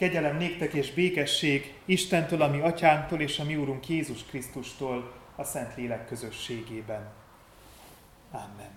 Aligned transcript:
Kegyelem 0.00 0.36
néktek 0.36 0.72
és 0.72 0.92
békesség 0.92 1.74
Istentől, 1.84 2.42
ami 2.42 2.60
atyánktól 2.60 3.20
és 3.20 3.38
a 3.38 3.44
mi 3.44 3.56
úrunk 3.56 3.88
Jézus 3.88 4.24
Krisztustól 4.24 5.12
a 5.36 5.44
Szent 5.44 5.76
Lélek 5.76 6.06
közösségében. 6.06 7.08
Amen. 8.30 8.70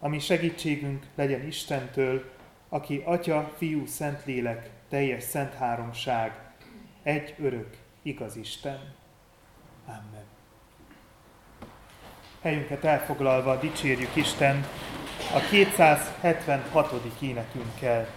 Ami 0.00 0.18
segítségünk 0.18 1.06
legyen 1.14 1.46
Istentől, 1.46 2.30
aki 2.68 3.02
Atya, 3.04 3.52
Fiú, 3.56 3.86
Szent 3.86 4.24
Lélek, 4.24 4.70
teljes 4.88 5.22
szent 5.22 5.54
háromság, 5.54 6.40
egy 7.02 7.34
örök, 7.38 7.76
igaz 8.02 8.36
Isten. 8.36 8.94
Amen. 9.86 10.24
Helyünket 12.42 12.84
elfoglalva 12.84 13.58
dicsérjük 13.58 14.16
Isten 14.16 14.66
a 15.34 15.38
276. 15.50 16.92
énekünkkel. 17.20 18.08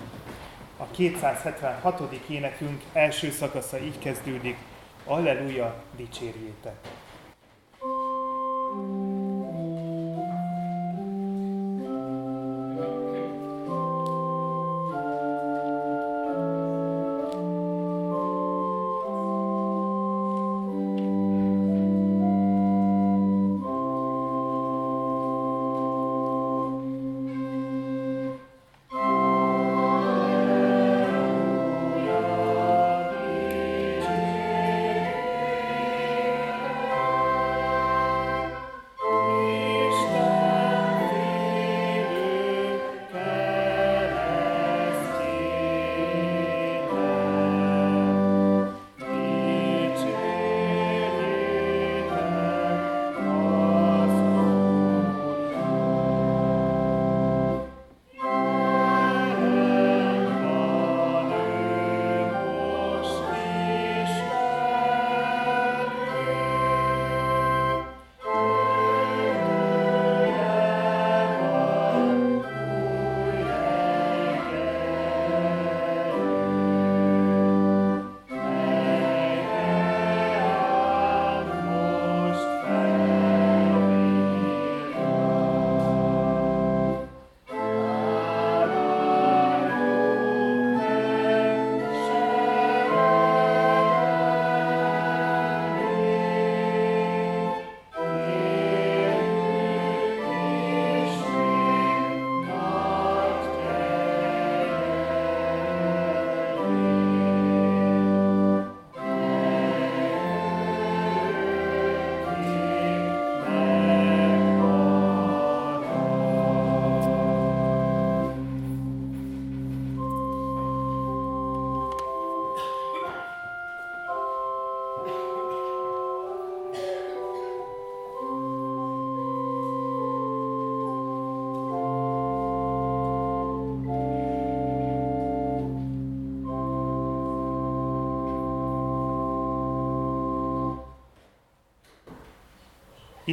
A 0.77 0.85
276. 0.91 2.01
énekünk 2.27 2.83
első 2.93 3.31
szakasza 3.31 3.79
így 3.79 3.99
kezdődik, 3.99 4.57
Alleluja, 5.05 5.83
dicsérjétek! 5.95 6.75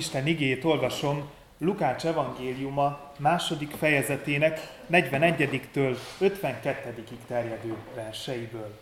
Isten 0.03 0.27
igét 0.27 0.65
olvasom 0.65 1.31
Lukács 1.59 2.05
evangéliuma 2.05 3.13
második 3.19 3.71
fejezetének 3.71 4.61
41-től 4.93 5.97
52-ig 6.21 7.19
terjedő 7.27 7.77
verseiből. 7.95 8.79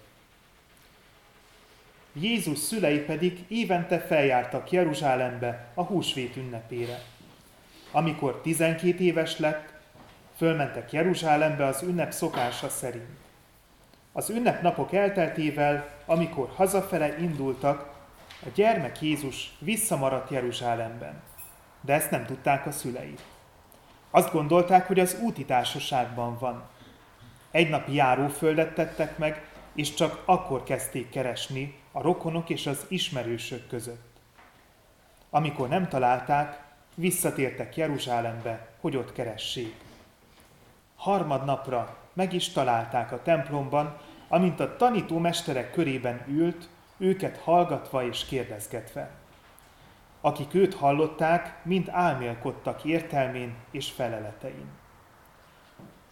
Jézus 2.13 2.59
szülei 2.59 2.99
pedig 2.99 3.45
évente 3.49 3.99
feljártak 3.99 4.71
Jeruzsálembe 4.71 5.71
a 5.75 5.83
húsvét 5.83 6.37
ünnepére. 6.37 7.03
Amikor 7.91 8.41
12 8.43 9.05
éves 9.05 9.39
lett, 9.39 9.73
fölmentek 10.37 10.93
Jeruzsálembe 10.93 11.67
az 11.67 11.83
ünnep 11.83 12.13
szokása 12.13 12.69
szerint. 12.69 13.19
Az 14.13 14.31
ünnepnapok 14.31 14.93
elteltével, 14.93 15.89
amikor 16.07 16.51
hazafele 16.55 17.19
indultak, 17.19 17.90
a 18.43 18.49
gyermek 18.55 19.03
Jézus 19.03 19.53
visszamaradt 19.59 20.31
Jeruzsálemben, 20.31 21.23
de 21.81 21.93
ezt 21.93 22.11
nem 22.11 22.27
tudták 22.27 22.67
a 22.67 22.73
szülei. 22.73 23.15
Azt 24.11 24.33
gondolták, 24.33 24.87
hogy 24.87 25.01
az 25.01 25.19
úti 25.23 25.45
társaságban 25.45 26.39
van. 26.39 26.63
Egy 27.51 27.69
napi 27.69 27.95
járóföldet 27.95 28.75
tettek 28.75 29.19
meg, 29.19 29.49
és 29.75 29.95
csak 29.95 30.23
akkor 30.25 30.63
kezdték 30.63 31.11
keresni 31.11 31.79
a 31.93 32.03
rokonok 32.03 32.49
és 32.49 32.67
az 32.67 32.87
ismerősök 32.89 33.69
között. 33.69 34.09
Amikor 35.31 35.69
nem 35.69 35.89
találták, 35.89 36.63
visszatértek 36.95 37.77
Jeruzsálembe, 37.77 38.69
hogy 38.81 38.97
ott 38.97 39.13
keressék. 39.13 39.75
Harmadnapra 40.97 41.97
meg 42.13 42.33
is 42.33 42.49
találták 42.49 43.13
a 43.13 43.23
templomban, 43.23 43.97
amint 44.29 44.61
a 44.61 44.77
tanító 44.77 45.19
mesterek 45.19 45.73
körében 45.73 46.25
ült, 46.29 46.69
őket 47.01 47.37
hallgatva 47.37 48.05
és 48.07 48.25
kérdezgetve. 48.25 49.11
Akik 50.21 50.55
őt 50.55 50.75
hallották, 50.75 51.65
mind 51.65 51.89
álmélkodtak 51.91 52.85
értelmén 52.85 53.55
és 53.71 53.91
feleletein. 53.91 54.69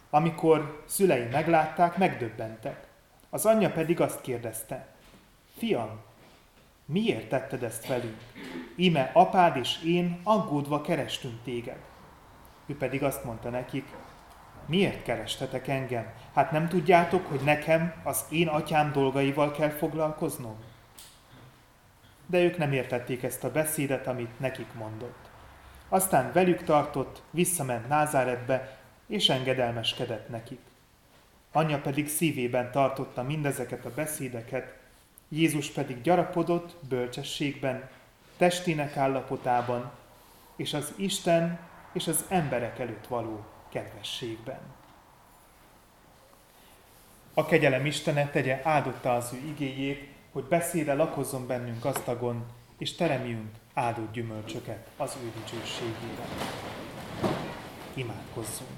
Amikor 0.09 0.83
szülei 0.85 1.27
meglátták, 1.31 1.97
megdöbbentek. 1.97 2.87
Az 3.29 3.45
anyja 3.45 3.71
pedig 3.71 4.01
azt 4.01 4.21
kérdezte, 4.21 4.87
Fiam, 5.57 5.99
miért 6.85 7.29
tetted 7.29 7.63
ezt 7.63 7.87
velünk? 7.87 8.17
Íme 8.75 9.11
apád 9.13 9.55
és 9.55 9.83
én 9.83 10.19
aggódva 10.23 10.81
kerestünk 10.81 11.43
téged. 11.43 11.77
Ő 12.65 12.77
pedig 12.77 13.03
azt 13.03 13.23
mondta 13.23 13.49
nekik, 13.49 13.85
miért 14.65 15.03
kerestetek 15.03 15.67
engem? 15.67 16.13
Hát 16.33 16.51
nem 16.51 16.67
tudjátok, 16.67 17.27
hogy 17.27 17.41
nekem 17.43 17.93
az 18.03 18.25
én 18.29 18.47
atyám 18.47 18.91
dolgaival 18.91 19.51
kell 19.51 19.69
foglalkoznom? 19.69 20.55
De 22.29 22.39
ők 22.39 22.57
nem 22.57 22.71
értették 22.71 23.23
ezt 23.23 23.43
a 23.43 23.51
beszédet, 23.51 24.07
amit 24.07 24.39
nekik 24.39 24.73
mondott. 24.73 25.29
Aztán 25.89 26.31
velük 26.33 26.63
tartott, 26.63 27.21
visszament 27.29 27.87
Názáretbe, 27.87 28.77
és 29.07 29.29
engedelmeskedett 29.29 30.29
nekik. 30.29 30.59
Anyja 31.51 31.79
pedig 31.79 32.07
szívében 32.07 32.71
tartotta 32.71 33.23
mindezeket 33.23 33.85
a 33.85 33.93
beszédeket, 33.93 34.77
Jézus 35.29 35.69
pedig 35.69 36.01
gyarapodott 36.01 36.75
bölcsességben, 36.87 37.89
testének 38.37 38.97
állapotában, 38.97 39.91
és 40.55 40.73
az 40.73 40.93
Isten 40.95 41.59
és 41.93 42.07
az 42.07 42.25
emberek 42.27 42.79
előtt 42.79 43.07
való 43.07 43.45
kedvességben. 43.69 44.59
A 47.33 47.45
kegyelem 47.45 47.85
Istene 47.85 48.29
tegye 48.29 48.61
áldotta 48.63 49.15
az 49.15 49.33
ő 49.33 49.37
igéjét, 49.47 50.08
hogy 50.31 50.43
beszéde 50.43 50.93
lakozzon 50.93 51.47
bennünk 51.47 51.83
gazdagon, 51.83 52.45
és 52.77 52.95
teremjünk 52.95 53.49
áldott 53.73 54.13
gyümölcsöket 54.13 54.87
az 54.97 55.17
ő 55.23 55.31
dicsőségére. 55.39 56.25
Imádkozzunk! 57.93 58.69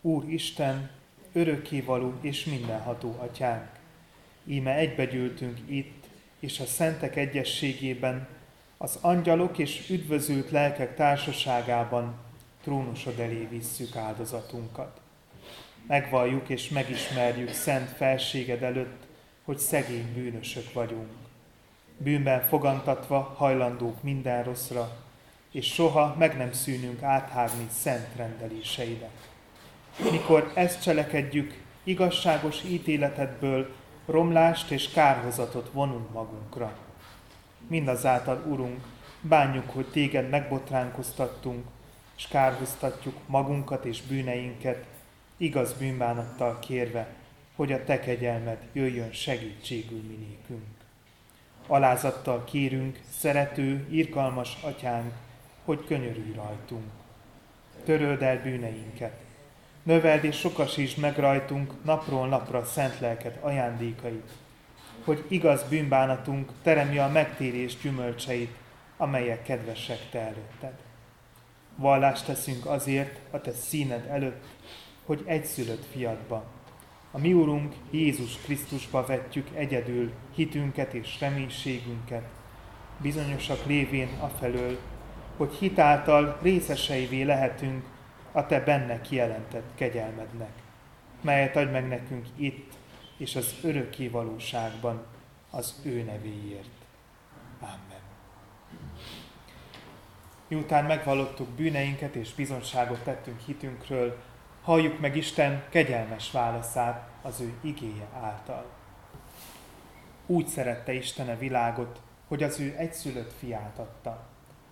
Úr 0.00 0.24
Isten, 0.28 0.90
örökkévaló 1.32 2.12
és 2.20 2.44
mindenható 2.44 3.16
atyánk. 3.18 3.68
Íme 4.44 4.74
egybegyűltünk 4.74 5.58
itt, 5.66 6.06
és 6.40 6.60
a 6.60 6.64
szentek 6.64 7.16
egyességében, 7.16 8.28
az 8.76 8.98
angyalok 9.00 9.58
és 9.58 9.90
üdvözült 9.90 10.50
lelkek 10.50 10.94
társaságában 10.94 12.14
trónusod 12.62 13.18
elé 13.18 13.46
visszük 13.50 13.96
áldozatunkat. 13.96 15.00
Megvalljuk 15.86 16.48
és 16.48 16.68
megismerjük 16.68 17.52
szent 17.52 17.88
felséged 17.90 18.62
előtt, 18.62 19.02
hogy 19.44 19.58
szegény 19.58 20.12
bűnösök 20.14 20.72
vagyunk. 20.72 21.08
Bűnben 21.96 22.42
fogantatva 22.42 23.34
hajlandók 23.36 24.02
minden 24.02 24.44
rosszra, 24.44 24.96
és 25.50 25.66
soha 25.66 26.14
meg 26.18 26.36
nem 26.36 26.52
szűnünk 26.52 27.02
áthágni 27.02 27.66
szent 27.70 28.08
rendeléseidet. 28.16 29.30
Mikor 30.10 30.52
ezt 30.54 30.82
cselekedjük, 30.82 31.62
igazságos 31.82 32.62
ítéletedből 32.64 33.74
romlást 34.06 34.70
és 34.70 34.88
kárhozatot 34.88 35.70
vonunk 35.72 36.12
magunkra. 36.12 36.76
Mindazáltal, 37.68 38.44
Urunk, 38.46 38.84
bánjuk, 39.20 39.70
hogy 39.70 39.86
téged 39.86 40.28
megbotránkoztattunk, 40.28 41.64
és 42.16 42.26
kárhoztatjuk 42.28 43.14
magunkat 43.26 43.84
és 43.84 44.02
bűneinket, 44.02 44.84
igaz 45.36 45.72
bűnbánattal 45.72 46.58
kérve, 46.58 47.06
hogy 47.56 47.72
a 47.72 47.84
te 47.84 48.00
kegyelmed 48.00 48.58
jöjjön 48.72 49.12
segítségül 49.12 50.02
minékünk. 50.02 50.66
Alázattal 51.66 52.44
kérünk, 52.44 53.00
szerető, 53.10 53.86
irgalmas 53.90 54.56
atyánk, 54.62 55.12
hogy 55.64 55.84
könyörülj 55.86 56.32
rajtunk. 56.34 56.90
Töröld 57.84 58.22
el 58.22 58.42
bűneinket, 58.42 59.20
növeld 59.82 60.24
és 60.24 60.38
sokasítsd 60.38 60.98
meg 60.98 61.18
rajtunk 61.18 61.84
napról 61.84 62.28
napra 62.28 62.64
szent 62.64 63.00
lelked 63.00 63.38
ajándékait, 63.40 64.30
hogy 65.04 65.24
igaz 65.28 65.62
bűnbánatunk 65.68 66.50
teremje 66.62 67.04
a 67.04 67.08
megtérés 67.08 67.76
gyümölcseit, 67.76 68.54
amelyek 68.96 69.42
kedvesek 69.42 70.10
te 70.10 70.18
előtted. 70.18 70.72
Vallást 71.76 72.26
teszünk 72.26 72.66
azért 72.66 73.18
a 73.30 73.40
te 73.40 73.52
színed 73.52 74.06
előtt, 74.10 74.44
hogy 75.04 75.22
egyszülött 75.26 75.84
fiadba, 75.84 76.44
a 77.10 77.18
mi 77.18 77.32
Urunk 77.32 77.74
Jézus 77.90 78.36
Krisztusba 78.36 79.06
vetjük 79.06 79.48
egyedül 79.54 80.12
hitünket 80.34 80.94
és 80.94 81.20
reménységünket, 81.20 82.28
bizonyosak 82.98 83.66
lévén 83.66 84.08
afelől, 84.20 84.78
hogy 85.36 85.54
hitáltal 85.54 86.38
részeseivé 86.42 87.22
lehetünk 87.22 87.84
a 88.32 88.46
Te 88.46 88.60
benne 88.60 89.00
kijelentett 89.00 89.70
kegyelmednek, 89.74 90.52
melyet 91.20 91.56
adj 91.56 91.70
meg 91.70 91.88
nekünk 91.88 92.26
itt 92.36 92.72
és 93.16 93.36
az 93.36 93.54
örökké 93.62 94.08
valóságban 94.08 95.04
az 95.50 95.80
ő 95.82 96.02
nevéért. 96.02 96.70
Amen. 97.60 98.02
Miután 100.48 100.84
megvallottuk 100.84 101.48
bűneinket 101.48 102.14
és 102.14 102.34
bizonságot 102.34 103.02
tettünk 103.02 103.40
hitünkről, 103.40 104.16
halljuk 104.64 105.00
meg 105.00 105.16
Isten 105.16 105.62
kegyelmes 105.68 106.30
válaszát 106.30 107.08
az 107.22 107.40
ő 107.40 107.54
igéje 107.60 108.06
által. 108.20 108.64
Úgy 110.26 110.46
szerette 110.46 110.92
Isten 110.92 111.28
a 111.28 111.38
világot, 111.38 112.00
hogy 112.28 112.42
az 112.42 112.60
ő 112.60 112.74
egyszülött 112.76 113.32
fiát 113.38 113.78
adta, 113.78 114.26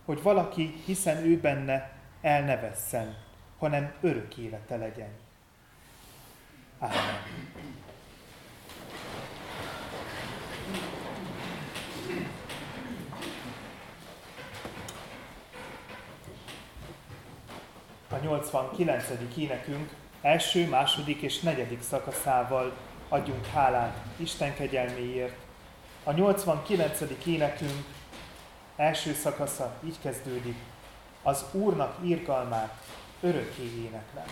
hogy 0.04 0.22
valaki, 0.22 0.82
hiszen 0.84 1.16
ő 1.16 1.40
benne, 1.40 1.92
elnevesszen, 2.20 3.16
hanem 3.58 3.92
örök 4.00 4.36
élete 4.36 4.76
legyen. 4.76 5.10
Ámen. 6.78 7.20
A 18.12 18.16
89. 18.16 19.04
énekünk 19.36 19.90
első, 20.22 20.68
második 20.68 21.20
és 21.20 21.40
negyedik 21.40 21.82
szakaszával 21.82 22.72
adjunk 23.08 23.46
hálát 23.46 23.96
Isten 24.16 24.54
kegyelméért. 24.54 25.36
A 26.04 26.12
89. 26.12 27.00
énekünk 27.26 27.84
első 28.76 29.12
szakasza 29.12 29.72
így 29.84 29.96
kezdődik. 30.02 30.56
Az 31.22 31.44
Úrnak 31.52 31.96
írgalmát 32.04 32.74
örökké 33.20 33.70
éneklem. 33.84 34.26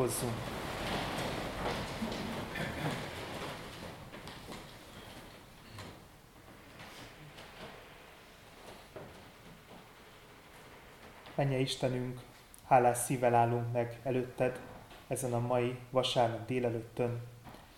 Imádkozzunk! 0.00 0.32
Menje 11.34 11.58
Istenünk, 11.58 12.20
hálás 12.66 12.98
szívvel 12.98 13.34
állunk 13.34 13.72
meg 13.72 14.00
előtted 14.02 14.60
ezen 15.08 15.32
a 15.32 15.38
mai 15.38 15.78
vasárnap 15.90 16.46
délelőttön. 16.46 17.20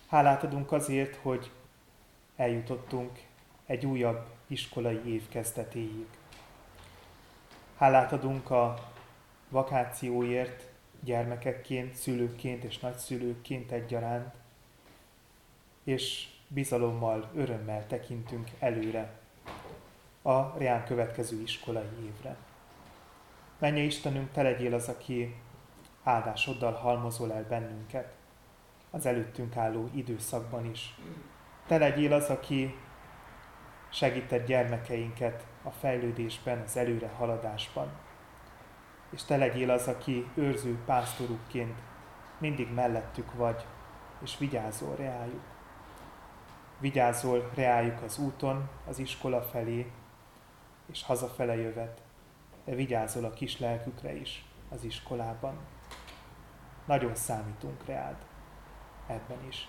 Hálát 0.07 0.43
adunk 0.43 0.71
azért, 0.71 1.15
hogy 1.15 1.51
eljutottunk 2.35 3.19
egy 3.65 3.85
újabb 3.85 4.25
iskolai 4.47 5.13
év 5.13 5.27
kezdetéig. 5.29 6.07
Hálát 7.77 8.11
adunk 8.11 8.49
a 8.49 8.91
vakációért, 9.49 10.72
gyermekekként, 11.03 11.93
szülőként 11.93 12.63
és 12.63 12.79
nagyszülőként 12.79 13.71
egyaránt, 13.71 14.33
és 15.83 16.27
bizalommal, 16.47 17.31
örömmel 17.35 17.87
tekintünk 17.87 18.49
előre 18.59 19.19
a 20.21 20.57
reál 20.57 20.83
következő 20.83 21.41
iskolai 21.41 22.05
évre. 22.05 22.35
Menje 23.59 23.83
Istenünk, 23.83 24.31
te 24.31 24.41
legyél 24.41 24.73
az, 24.73 24.87
aki 24.87 25.35
áldásoddal 26.03 26.71
halmozol 26.71 27.33
el 27.33 27.45
bennünket 27.49 28.13
az 28.91 29.05
előttünk 29.05 29.57
álló 29.57 29.89
időszakban 29.93 30.69
is. 30.71 30.95
Te 31.67 31.77
legyél 31.77 32.13
az, 32.13 32.29
aki 32.29 32.75
segített 33.89 34.45
gyermekeinket 34.45 35.45
a 35.63 35.69
fejlődésben, 35.69 36.61
az 36.61 36.77
előre 36.77 37.07
haladásban. 37.07 37.91
És 39.13 39.23
te 39.23 39.37
legyél 39.37 39.69
az, 39.69 39.87
aki 39.87 40.27
őrző 40.33 40.77
pásztorukként 40.85 41.79
mindig 42.37 42.73
mellettük 42.73 43.33
vagy, 43.33 43.65
és 44.21 44.37
vigyázol 44.37 44.95
reájuk. 44.95 45.43
Vigyázol 46.79 47.51
reájuk 47.55 48.01
az 48.01 48.17
úton, 48.17 48.69
az 48.87 48.99
iskola 48.99 49.41
felé, 49.41 49.91
és 50.91 51.03
hazafele 51.03 51.55
jövet, 51.55 52.01
de 52.65 52.75
vigyázol 52.75 53.25
a 53.25 53.33
kis 53.33 53.59
lelkükre 53.59 54.15
is 54.15 54.45
az 54.69 54.83
iskolában. 54.83 55.57
Nagyon 56.85 57.15
számítunk 57.15 57.85
reád 57.85 58.17
ebben 59.07 59.47
is. 59.47 59.67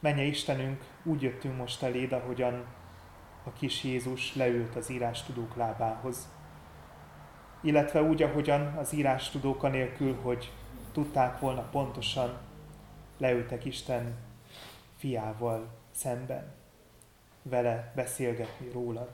Menje 0.00 0.24
Istenünk, 0.24 0.84
úgy 1.02 1.22
jöttünk 1.22 1.56
most 1.56 1.82
eléd, 1.82 2.12
ahogyan 2.12 2.66
a 3.44 3.52
kis 3.52 3.84
Jézus 3.84 4.34
leült 4.34 4.76
az 4.76 4.90
írástudók 4.90 5.56
lábához. 5.56 6.28
Illetve 7.66 8.02
úgy, 8.02 8.22
ahogyan 8.22 8.76
az 8.76 8.92
írástudók 8.92 9.62
anélkül, 9.62 10.18
hogy 10.22 10.52
tudták 10.92 11.40
volna 11.40 11.62
pontosan, 11.62 12.38
leültek 13.16 13.64
Isten 13.64 14.16
fiával 14.96 15.68
szemben, 15.90 16.54
vele 17.42 17.92
beszélgetni 17.94 18.70
rólad. 18.72 19.08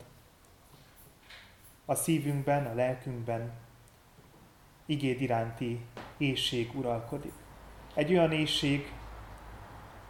A 1.84 1.94
szívünkben, 1.94 2.66
a 2.66 2.74
lelkünkben 2.74 3.52
igéd 4.86 5.20
iránti 5.20 5.80
éjség 6.16 6.70
uralkodik. 6.74 7.34
Egy 7.94 8.12
olyan 8.12 8.32
éjség, 8.32 8.92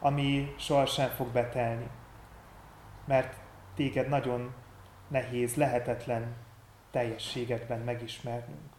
ami 0.01 0.55
sohasem 0.59 1.09
fog 1.09 1.29
betelni. 1.29 1.89
Mert 3.05 3.37
téged 3.75 4.09
nagyon 4.09 4.55
nehéz, 5.09 5.55
lehetetlen 5.55 6.42
teljességekben 6.93 7.81
megismernünk. 7.81 8.71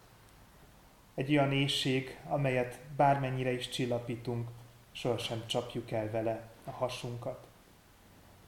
Egy 1.16 1.32
olyan 1.32 1.52
éjség, 1.52 2.18
amelyet 2.28 2.80
bármennyire 2.96 3.52
is 3.52 3.70
csillapítunk, 3.70 4.48
sohasem 4.92 5.44
csapjuk 5.46 5.92
el 5.92 6.12
vele 6.12 6.48
a 6.64 6.72
hasunkat. 6.72 7.48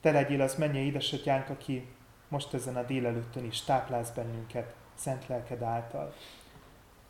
Te 0.02 0.12
legyél 0.12 0.42
az 0.42 0.56
mennyei 0.56 0.86
édesatyánk, 0.86 1.50
aki 1.50 1.88
most 2.28 2.54
ezen 2.54 2.76
a 2.76 2.84
délelőttön 2.84 3.46
is 3.46 3.62
táplálsz 3.62 4.10
bennünket, 4.10 4.76
szent 4.94 5.28
lelked 5.28 5.62
által. 5.62 6.14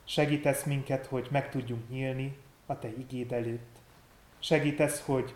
Segítesz 0.04 0.64
minket, 0.64 1.06
hogy 1.06 1.28
meg 1.32 1.50
tudjunk 1.50 1.90
nyílni 1.90 2.38
a 2.66 2.80
Te 2.80 2.88
igéd 2.88 3.32
előtt. 3.32 3.76
Segítesz, 4.40 5.02
hogy 5.06 5.34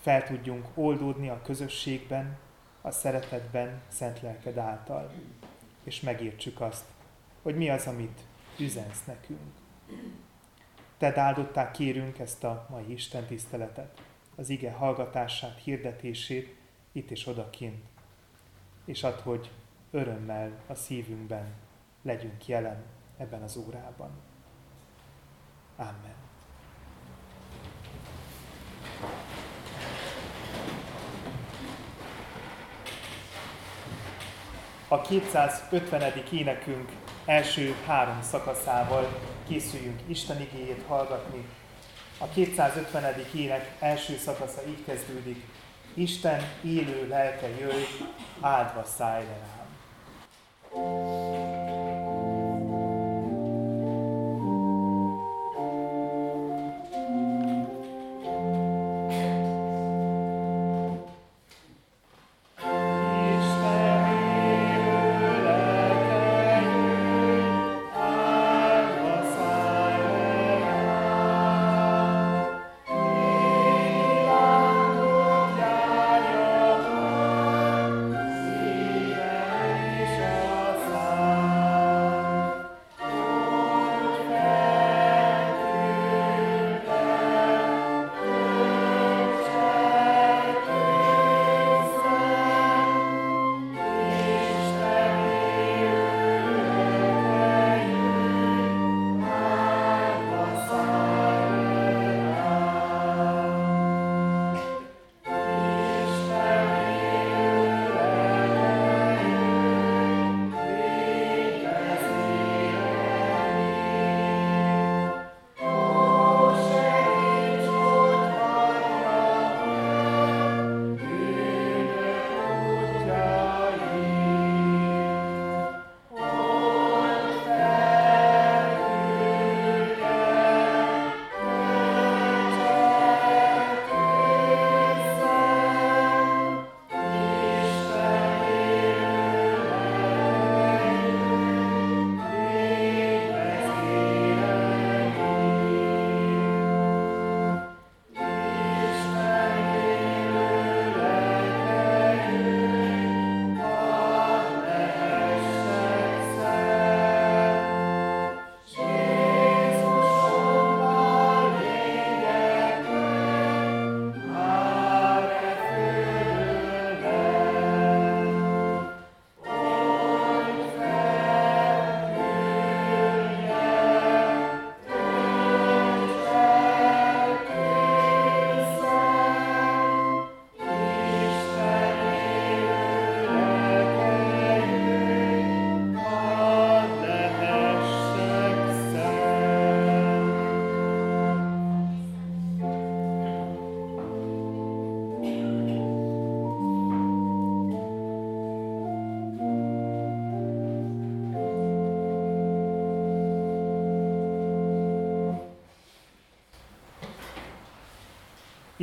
fel 0.00 0.24
tudjunk 0.24 0.66
oldódni 0.74 1.28
a 1.28 1.42
közösségben, 1.42 2.38
a 2.80 2.90
szeretetben, 2.90 3.80
szent 3.88 4.20
lelked 4.20 4.58
által, 4.58 5.12
és 5.84 6.00
megértsük 6.00 6.60
azt, 6.60 6.84
hogy 7.42 7.56
mi 7.56 7.70
az, 7.70 7.86
amit 7.86 8.20
üzensz 8.58 9.04
nekünk. 9.04 9.52
Te 10.98 11.20
áldották 11.20 11.70
kérünk 11.70 12.18
ezt 12.18 12.44
a 12.44 12.66
mai 12.70 12.92
Isten 12.92 13.26
tiszteletet, 13.26 14.00
az 14.36 14.48
ige 14.48 14.72
hallgatását, 14.72 15.60
hirdetését 15.62 16.56
itt 16.92 17.10
és 17.10 17.26
odakint, 17.26 17.84
és 18.84 19.02
ad, 19.02 19.20
hogy 19.20 19.50
örömmel 19.90 20.62
a 20.66 20.74
szívünkben 20.74 21.52
legyünk 22.02 22.46
jelen 22.46 22.84
ebben 23.16 23.42
az 23.42 23.56
órában. 23.56 24.10
Amen. 25.76 26.13
A 34.94 35.00
250. 35.00 36.12
énekünk 36.32 36.88
első 37.24 37.74
három 37.86 38.22
szakaszával 38.22 39.08
készüljünk 39.48 40.00
Isten 40.06 40.40
igéjét 40.40 40.84
hallgatni. 40.86 41.44
A 42.18 42.28
250. 42.28 43.14
ének 43.34 43.76
első 43.78 44.16
szakasza 44.16 44.60
így 44.68 44.84
kezdődik. 44.84 45.44
Isten 45.94 46.42
élő 46.62 47.08
lelke 47.08 47.48
jöjj, 47.48 47.84
áldva 48.40 48.84
rám. 48.98 49.63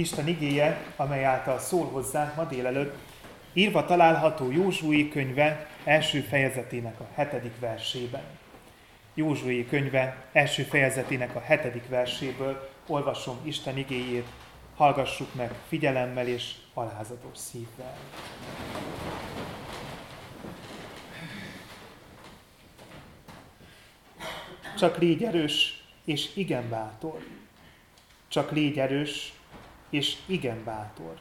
Isten 0.02 0.28
igéje, 0.28 0.84
amely 0.96 1.26
által 1.26 1.60
szól 1.60 1.86
hozzánk 1.86 2.36
ma 2.36 2.44
délelőtt, 2.44 2.96
írva 3.54 3.86
található 3.86 4.52
Józsué 4.52 5.08
könyve 5.08 5.68
első 5.84 6.20
fejezetének 6.20 7.00
a 7.00 7.08
hetedik 7.14 7.60
versében. 7.60 8.24
Józsué 9.14 9.66
könyve 9.66 10.26
első 10.32 10.64
fejezetének 10.64 11.36
a 11.36 11.40
hetedik 11.40 11.88
verséből 11.88 12.70
olvasom 12.88 13.40
Isten 13.44 13.78
igéjét, 13.78 14.28
hallgassuk 14.76 15.34
meg 15.36 15.52
figyelemmel 15.68 16.28
és 16.28 16.54
alázatos 16.74 17.38
szívvel. 17.38 17.98
Csak 24.78 24.98
légy 24.98 25.24
erős 25.24 25.84
és 26.06 26.36
igen 26.36 26.70
bátor. 26.70 27.20
Csak 28.28 28.52
légy 28.52 28.80
erős 28.80 29.34
és 29.92 30.18
igen 30.26 30.64
bátor. 30.64 31.20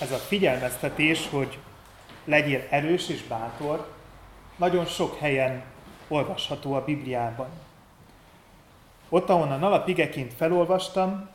Ez 0.00 0.12
a 0.12 0.16
figyelmeztetés, 0.16 1.28
hogy 1.28 1.58
legyél 2.24 2.66
erős 2.70 3.08
és 3.08 3.22
bátor, 3.22 3.92
nagyon 4.56 4.86
sok 4.86 5.18
helyen 5.18 5.62
olvasható 6.08 6.74
a 6.74 6.84
Bibliában. 6.84 7.48
Ott, 9.08 9.28
ahonnan 9.28 9.62
alapigeként 9.62 10.34
felolvastam, 10.34 11.28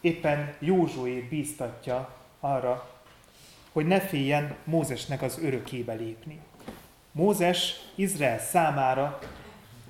éppen 0.00 0.54
Józsué 0.58 1.20
bíztatja 1.20 2.14
arra, 2.40 2.90
hogy 3.72 3.86
ne 3.86 4.00
féljen 4.00 4.56
Mózesnek 4.64 5.22
az 5.22 5.38
örökébe 5.42 5.92
lépni. 5.92 6.40
Mózes 7.12 7.80
Izrael 7.94 8.38
számára 8.38 9.18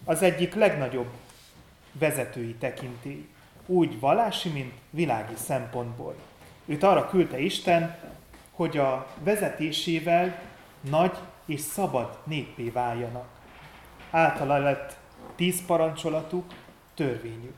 az 0.04 0.22
egyik 0.22 0.54
legnagyobb 0.54 1.10
vezetői 1.92 2.54
tekintély, 2.54 3.26
úgy 3.66 4.00
vallási, 4.00 4.48
mint 4.48 4.72
világi 4.90 5.34
szempontból. 5.36 6.14
Őt 6.66 6.82
arra 6.82 7.08
küldte 7.08 7.38
Isten, 7.38 7.96
hogy 8.50 8.76
a 8.76 9.06
vezetésével 9.22 10.42
nagy 10.80 11.16
és 11.46 11.60
szabad 11.60 12.18
néppé 12.24 12.68
váljanak. 12.68 13.28
Általa 14.10 14.58
lett 14.58 14.96
tíz 15.34 15.66
parancsolatuk, 15.66 16.44
törvényük. 16.94 17.54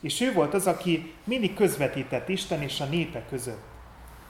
És 0.00 0.20
ő 0.20 0.32
volt 0.32 0.54
az, 0.54 0.66
aki 0.66 1.14
mindig 1.24 1.54
közvetített 1.54 2.28
Isten 2.28 2.62
és 2.62 2.80
a 2.80 2.84
népe 2.84 3.24
között. 3.28 3.64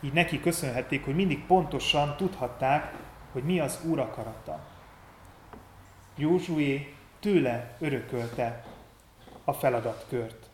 Így 0.00 0.12
neki 0.12 0.40
köszönhették, 0.40 1.05
hogy 1.05 1.14
mindig 1.14 1.46
pontosan 1.46 2.16
tudhatták, 2.16 2.92
hogy 3.35 3.44
mi 3.44 3.61
az 3.61 3.79
Úr 3.85 3.99
akarata. 3.99 4.61
Józsué 6.16 6.94
tőle 7.20 7.77
örökölte 7.79 8.64
a 9.44 9.53
feladatkört. 9.53 10.47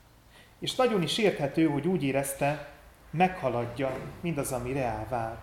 És 0.58 0.74
nagyon 0.74 1.02
is 1.02 1.18
érthető, 1.18 1.66
hogy 1.66 1.86
úgy 1.86 2.02
érezte, 2.02 2.72
meghaladja 3.10 3.96
mindaz, 4.20 4.52
ami 4.52 4.72
reál 4.72 5.06
vár. 5.08 5.38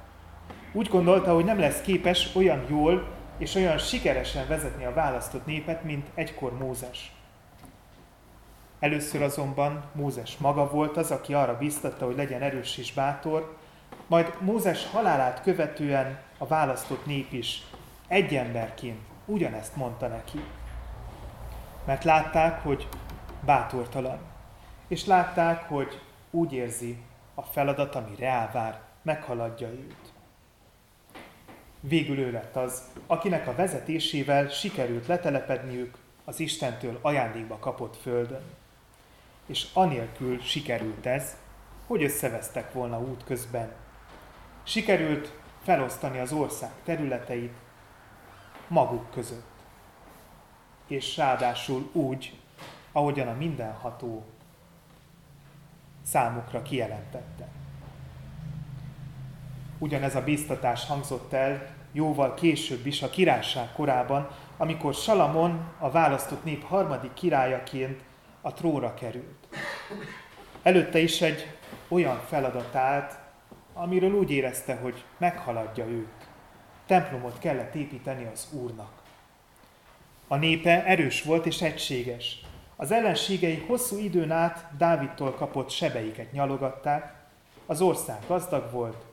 Úgy 0.72 0.88
gondolta, 0.88 1.34
hogy 1.34 1.46
nem 1.46 1.60
lesz 1.60 1.82
képes 1.82 2.36
olyan 2.36 2.66
jól 2.70 3.08
és 3.38 3.56
olyan 3.56 3.78
sikeresen 3.78 4.48
vezetni 4.48 4.86
a 4.86 4.94
választott 4.94 5.46
népet, 5.46 5.84
mint 5.84 6.08
egykor 6.14 6.58
Mózes. 6.58 7.12
Először 8.80 9.22
azonban 9.22 9.84
Mózes 9.94 10.38
maga 10.38 10.70
volt 10.70 10.98
az, 10.98 11.12
aki 11.12 11.34
arra 11.34 11.58
biztatta, 11.58 12.06
hogy 12.06 12.16
legyen 12.16 12.42
erős 12.42 12.78
és 12.78 12.94
bátor, 12.94 13.58
majd 14.08 14.34
Mózes 14.40 14.86
halálát 14.86 15.42
követően 15.42 16.20
a 16.38 16.48
választott 16.48 17.06
nép 17.06 17.32
is 17.32 17.64
egy 18.08 18.36
emberként 18.36 19.00
ugyanezt 19.26 19.76
mondta 19.76 20.08
neki. 20.08 20.44
Mert 21.86 22.04
látták, 22.04 22.62
hogy 22.62 22.88
bátortalan, 23.46 24.20
és 24.88 25.06
látták, 25.06 25.68
hogy 25.68 26.02
úgy 26.32 26.54
érzi, 26.54 26.98
a 27.36 27.42
feladat, 27.42 27.96
ami 27.96 28.16
reál 28.20 28.50
vár, 28.54 28.80
meghaladja 29.02 29.68
őt. 29.68 30.14
Végül 31.80 32.20
ő 32.20 32.32
lett 32.32 32.56
az, 32.56 32.84
akinek 33.08 33.48
a 33.48 33.56
vezetésével 33.56 34.48
sikerült 34.48 35.08
letelepedniük 35.08 35.98
az 36.26 36.40
Istentől 36.40 37.00
ajándékba 37.02 37.58
kapott 37.58 37.98
földön. 38.02 38.44
És 39.46 39.68
anélkül 39.74 40.42
sikerült 40.42 41.06
ez, 41.06 41.38
hogy 41.88 42.04
összevesztek 42.04 42.74
volna 42.74 43.00
út 43.00 43.24
közben. 43.24 43.72
Sikerült 44.64 45.34
felosztani 45.64 46.20
az 46.20 46.32
ország 46.32 46.72
területeit 46.84 47.54
maguk 48.68 49.12
között. 49.12 49.56
És 50.88 51.18
ráadásul 51.18 51.90
úgy, 51.94 52.40
ahogyan 52.92 53.28
a 53.28 53.34
mindenható 53.34 54.26
számukra 56.04 56.62
kijelentette. 56.62 57.48
Ugyanez 59.78 60.16
a 60.16 60.24
biztatás 60.24 60.86
hangzott 60.86 61.34
el 61.34 61.76
jóval 61.92 62.34
később 62.34 62.86
is 62.86 63.02
a 63.02 63.10
királyság 63.10 63.72
korában, 63.72 64.30
amikor 64.58 64.94
Salamon 64.94 65.70
a 65.80 65.92
választott 65.92 66.44
nép 66.44 66.64
harmadik 66.64 67.14
királyaként 67.14 68.02
a 68.42 68.54
tróra 68.54 68.94
került. 68.94 69.48
Előtte 70.64 71.00
is 71.00 71.22
egy 71.22 71.57
olyan 71.88 72.22
feladat 72.28 72.76
állt, 72.76 73.20
amiről 73.74 74.12
úgy 74.12 74.32
érezte, 74.32 74.76
hogy 74.76 75.04
meghaladja 75.18 75.86
őt. 75.86 76.28
Templomot 76.86 77.40
kellett 77.40 77.76
építeni 77.76 78.30
az 78.34 78.48
Úrnak. 78.52 78.92
A 80.28 80.36
népe 80.36 80.86
erős 80.86 81.24
volt 81.24 81.46
és 81.46 81.62
egységes. 81.62 82.42
Az 82.76 82.92
ellenségei 82.92 83.64
hosszú 83.68 83.98
időn 83.98 84.32
át 84.32 84.66
Dávidtól 84.78 85.32
kapott 85.32 85.70
sebeiket 85.70 86.32
nyalogatták, 86.32 87.14
az 87.66 87.82
ország 87.82 88.18
gazdag 88.28 88.72
volt, 88.72 89.06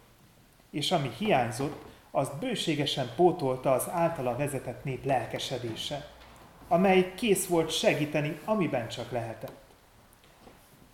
és 0.71 0.93
ami 0.93 1.11
hiányzott, 1.19 1.85
azt 2.11 2.39
bőségesen 2.39 3.11
pótolta 3.17 3.73
az 3.73 3.89
általa 3.91 4.37
vezetett 4.37 4.85
nép 4.85 5.05
lelkesedése, 5.05 6.09
amely 6.69 7.13
kész 7.15 7.47
volt 7.47 7.71
segíteni, 7.71 8.39
amiben 8.45 8.89
csak 8.89 9.11
lehetett. 9.11 9.64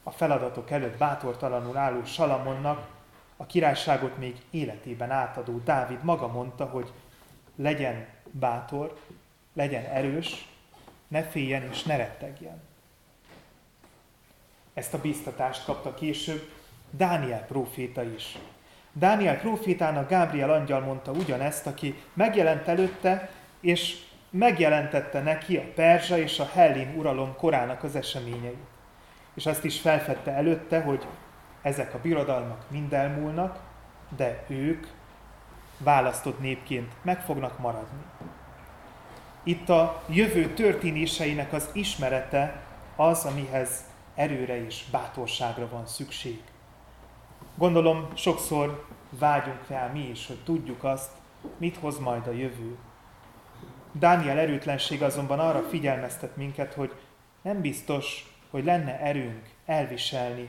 A 0.03 0.11
feladatok 0.11 0.71
előtt 0.71 0.99
bátortalanul 0.99 1.77
álló 1.77 2.05
Salamonnak 2.05 2.89
a 3.37 3.47
királyságot 3.47 4.19
még 4.19 4.37
életében 4.51 5.11
átadó 5.11 5.61
Dávid 5.65 6.05
maga 6.05 6.29
mondta, 6.29 6.65
hogy 6.65 6.93
legyen 7.57 8.07
bátor, 8.31 8.99
legyen 9.53 9.85
erős, 9.85 10.49
ne 11.09 11.23
féljen 11.23 11.63
és 11.71 11.83
ne 11.83 11.97
rettegjen. 11.97 12.61
Ezt 14.75 14.95
a 14.95 15.01
biztatást 15.01 15.65
kapta 15.65 15.95
később 15.95 16.49
Dániel 16.91 17.45
próféta 17.45 18.03
is. 18.03 18.39
Dániel 18.93 19.39
prófétának 19.39 20.09
Gábriel 20.09 20.51
angyal 20.51 20.81
mondta 20.81 21.11
ugyanezt, 21.11 21.67
aki 21.67 22.03
megjelent 22.13 22.69
előtte, 22.69 23.31
és 23.61 24.03
megjelentette 24.31 25.21
neki 25.21 25.57
a 25.57 25.73
perzsa 25.75 26.19
és 26.19 26.39
a 26.39 26.51
hellén 26.53 26.95
uralom 26.97 27.37
korának 27.37 27.83
az 27.83 27.95
eseményeit. 27.95 28.67
És 29.41 29.47
azt 29.47 29.65
is 29.65 29.81
felfedte 29.81 30.33
előtte, 30.33 30.83
hogy 30.83 31.07
ezek 31.63 31.95
a 31.95 31.99
birodalmak 31.99 32.65
mind 32.71 32.93
elmúlnak, 32.93 33.61
de 34.17 34.45
ők 34.49 34.87
választott 35.79 36.41
népként 36.41 36.93
meg 37.03 37.21
fognak 37.21 37.59
maradni. 37.59 38.03
Itt 39.43 39.69
a 39.69 40.03
jövő 40.09 40.55
történéseinek 40.55 41.53
az 41.53 41.69
ismerete 41.73 42.63
az, 42.97 43.25
amihez 43.25 43.85
erőre 44.15 44.65
és 44.65 44.85
bátorságra 44.91 45.69
van 45.69 45.87
szükség. 45.87 46.43
Gondolom 47.55 48.09
sokszor 48.15 48.87
vágyunk 49.19 49.69
rá 49.69 49.87
mi 49.87 50.09
is, 50.09 50.27
hogy 50.27 50.45
tudjuk 50.45 50.85
azt, 50.85 51.11
mit 51.57 51.77
hoz 51.77 51.99
majd 51.99 52.27
a 52.27 52.33
jövő. 52.33 52.77
Dániel 53.93 54.39
erőtlenség 54.39 55.03
azonban 55.03 55.39
arra 55.39 55.63
figyelmeztet 55.69 56.37
minket, 56.37 56.75
hogy 56.75 56.95
nem 57.43 57.61
biztos, 57.61 58.30
hogy 58.51 58.65
lenne 58.65 59.01
erőnk 59.01 59.49
elviselni 59.67 60.49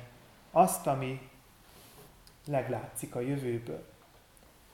azt, 0.51 0.87
ami 0.87 1.29
leglátszik 2.45 3.15
a 3.15 3.19
jövőből. 3.19 3.89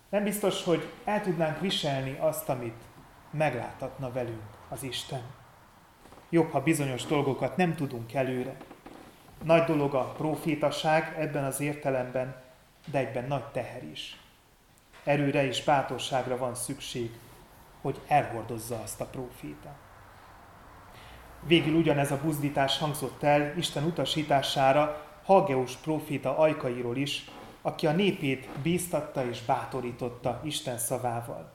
Nem 0.10 0.24
biztos, 0.24 0.64
hogy 0.64 0.92
el 1.06 1.22
tudnánk 1.22 1.60
viselni 1.60 2.18
azt, 2.20 2.50
amit 2.50 2.82
megláthatna 3.30 4.12
velünk 4.12 4.58
az 4.70 4.84
Isten. 4.84 5.22
Jobb, 6.30 6.52
ha 6.52 6.62
bizonyos 6.62 7.06
dolgokat 7.06 7.58
nem 7.58 7.76
tudunk 7.76 8.14
előre. 8.14 8.56
Nagy 9.44 9.64
dolog 9.64 9.94
a 9.94 10.12
profétaság 10.12 11.16
ebben 11.18 11.44
az 11.44 11.60
értelemben, 11.60 12.36
de 12.86 12.98
egyben 12.98 13.28
nagy 13.28 13.46
teher 13.46 13.84
is. 13.84 14.20
Erőre 15.04 15.46
és 15.46 15.64
bátorságra 15.64 16.38
van 16.38 16.56
szükség, 16.56 17.20
hogy 17.82 18.00
elhordozza 18.08 18.82
azt 18.84 19.02
a 19.02 19.06
proféta. 19.06 19.76
Végül 21.46 21.76
ugyanez 21.76 22.12
a 22.12 22.20
buzdítás 22.24 22.78
hangzott 22.78 23.24
el 23.24 23.54
Isten 23.58 23.84
utasítására 23.84 25.06
Hageus 25.26 25.76
proféta 25.76 26.38
ajkairól 26.38 26.98
is, 26.98 27.26
aki 27.62 27.88
a 27.88 27.92
népét 27.92 28.48
bíztatta 28.62 29.26
és 29.26 29.42
bátorította 29.42 30.42
Isten 30.44 30.78
szavával. 30.78 31.52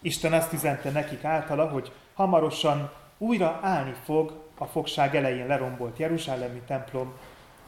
Isten 0.00 0.32
azt 0.32 0.52
üzente 0.52 0.90
nekik 0.90 1.24
általa, 1.24 1.68
hogy 1.68 1.92
hamarosan 2.14 2.90
újra 3.18 3.58
állni 3.62 3.94
fog 4.04 4.32
a 4.58 4.64
fogság 4.64 5.16
elején 5.16 5.46
lerombolt 5.46 5.98
Jeruzsálemi 5.98 6.60
templom, 6.66 7.12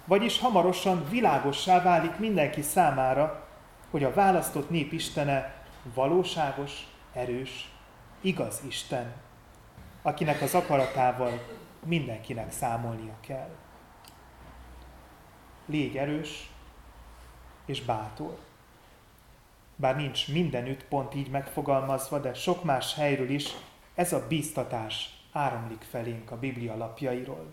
vagyis 0.04 0.38
hamarosan 0.38 1.06
világossá 1.10 1.82
válik 1.82 2.18
mindenki 2.18 2.62
számára, 2.62 3.46
hogy 3.90 4.04
a 4.04 4.12
választott 4.12 4.70
nép 4.70 4.92
Istene 4.92 5.54
valóságos, 5.94 6.86
erős, 7.12 7.70
igaz 8.20 8.60
Isten, 8.66 9.12
akinek 10.02 10.42
az 10.42 10.54
akaratával 10.54 11.42
mindenkinek 11.84 12.52
számolnia 12.52 13.16
kell. 13.20 13.50
Légy 15.66 15.96
erős 15.96 16.50
és 17.64 17.82
bátor. 17.82 18.38
Bár 19.76 19.96
nincs 19.96 20.32
mindenütt 20.32 20.84
pont 20.84 21.14
így 21.14 21.30
megfogalmazva, 21.30 22.18
de 22.18 22.34
sok 22.34 22.64
más 22.64 22.94
helyről 22.94 23.30
is 23.30 23.48
ez 23.94 24.12
a 24.12 24.26
bíztatás 24.28 25.18
áramlik 25.32 25.82
felénk 25.82 26.30
a 26.30 26.38
Biblia 26.38 26.76
lapjairól. 26.76 27.48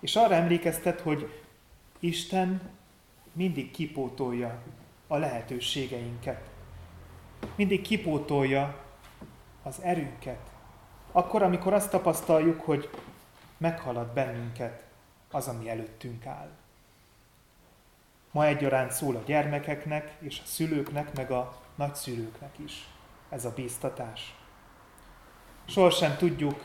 És 0.00 0.16
arra 0.16 0.34
emlékeztet, 0.34 1.00
hogy 1.00 1.42
Isten 1.98 2.70
mindig 3.32 3.70
kipótolja 3.70 4.62
a 5.06 5.16
lehetőségeinket. 5.16 6.50
Mindig 7.54 7.82
kipótolja 7.82 8.84
az 9.62 9.80
erőnket. 9.82 10.47
Akkor, 11.12 11.42
amikor 11.42 11.72
azt 11.72 11.90
tapasztaljuk, 11.90 12.60
hogy 12.60 12.90
meghalad 13.56 14.06
bennünket 14.06 14.82
az, 15.30 15.48
ami 15.48 15.70
előttünk 15.70 16.26
áll. 16.26 16.50
Ma 18.30 18.46
egyaránt 18.46 18.92
szól 18.92 19.16
a 19.16 19.22
gyermekeknek 19.26 20.16
és 20.18 20.40
a 20.44 20.46
szülőknek, 20.46 21.14
meg 21.14 21.30
a 21.30 21.56
nagyszülőknek 21.74 22.58
is 22.58 22.88
ez 23.28 23.44
a 23.44 23.52
bíztatás. 23.54 24.34
Sohasem 25.64 26.16
tudjuk 26.16 26.64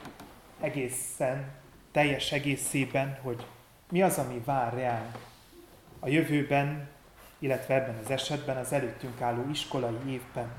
egészen, 0.59 1.51
teljes 1.91 2.31
egészében, 2.31 3.19
hogy 3.21 3.45
mi 3.89 4.01
az, 4.01 4.17
ami 4.17 4.41
vár 4.45 4.73
ránk 4.73 5.17
a 5.99 6.07
jövőben, 6.07 6.89
illetve 7.39 7.73
ebben 7.73 7.97
az 8.03 8.09
esetben 8.09 8.57
az 8.57 8.71
előttünk 8.71 9.21
álló 9.21 9.49
iskolai 9.49 9.97
évben. 10.07 10.51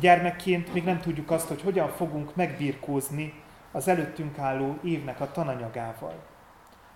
Gyermekként 0.00 0.72
még 0.72 0.84
nem 0.84 1.00
tudjuk 1.00 1.30
azt, 1.30 1.48
hogy 1.48 1.62
hogyan 1.62 1.88
fogunk 1.88 2.34
megbirkózni 2.36 3.42
az 3.72 3.88
előttünk 3.88 4.38
álló 4.38 4.78
évnek 4.82 5.20
a 5.20 5.30
tananyagával. 5.30 6.14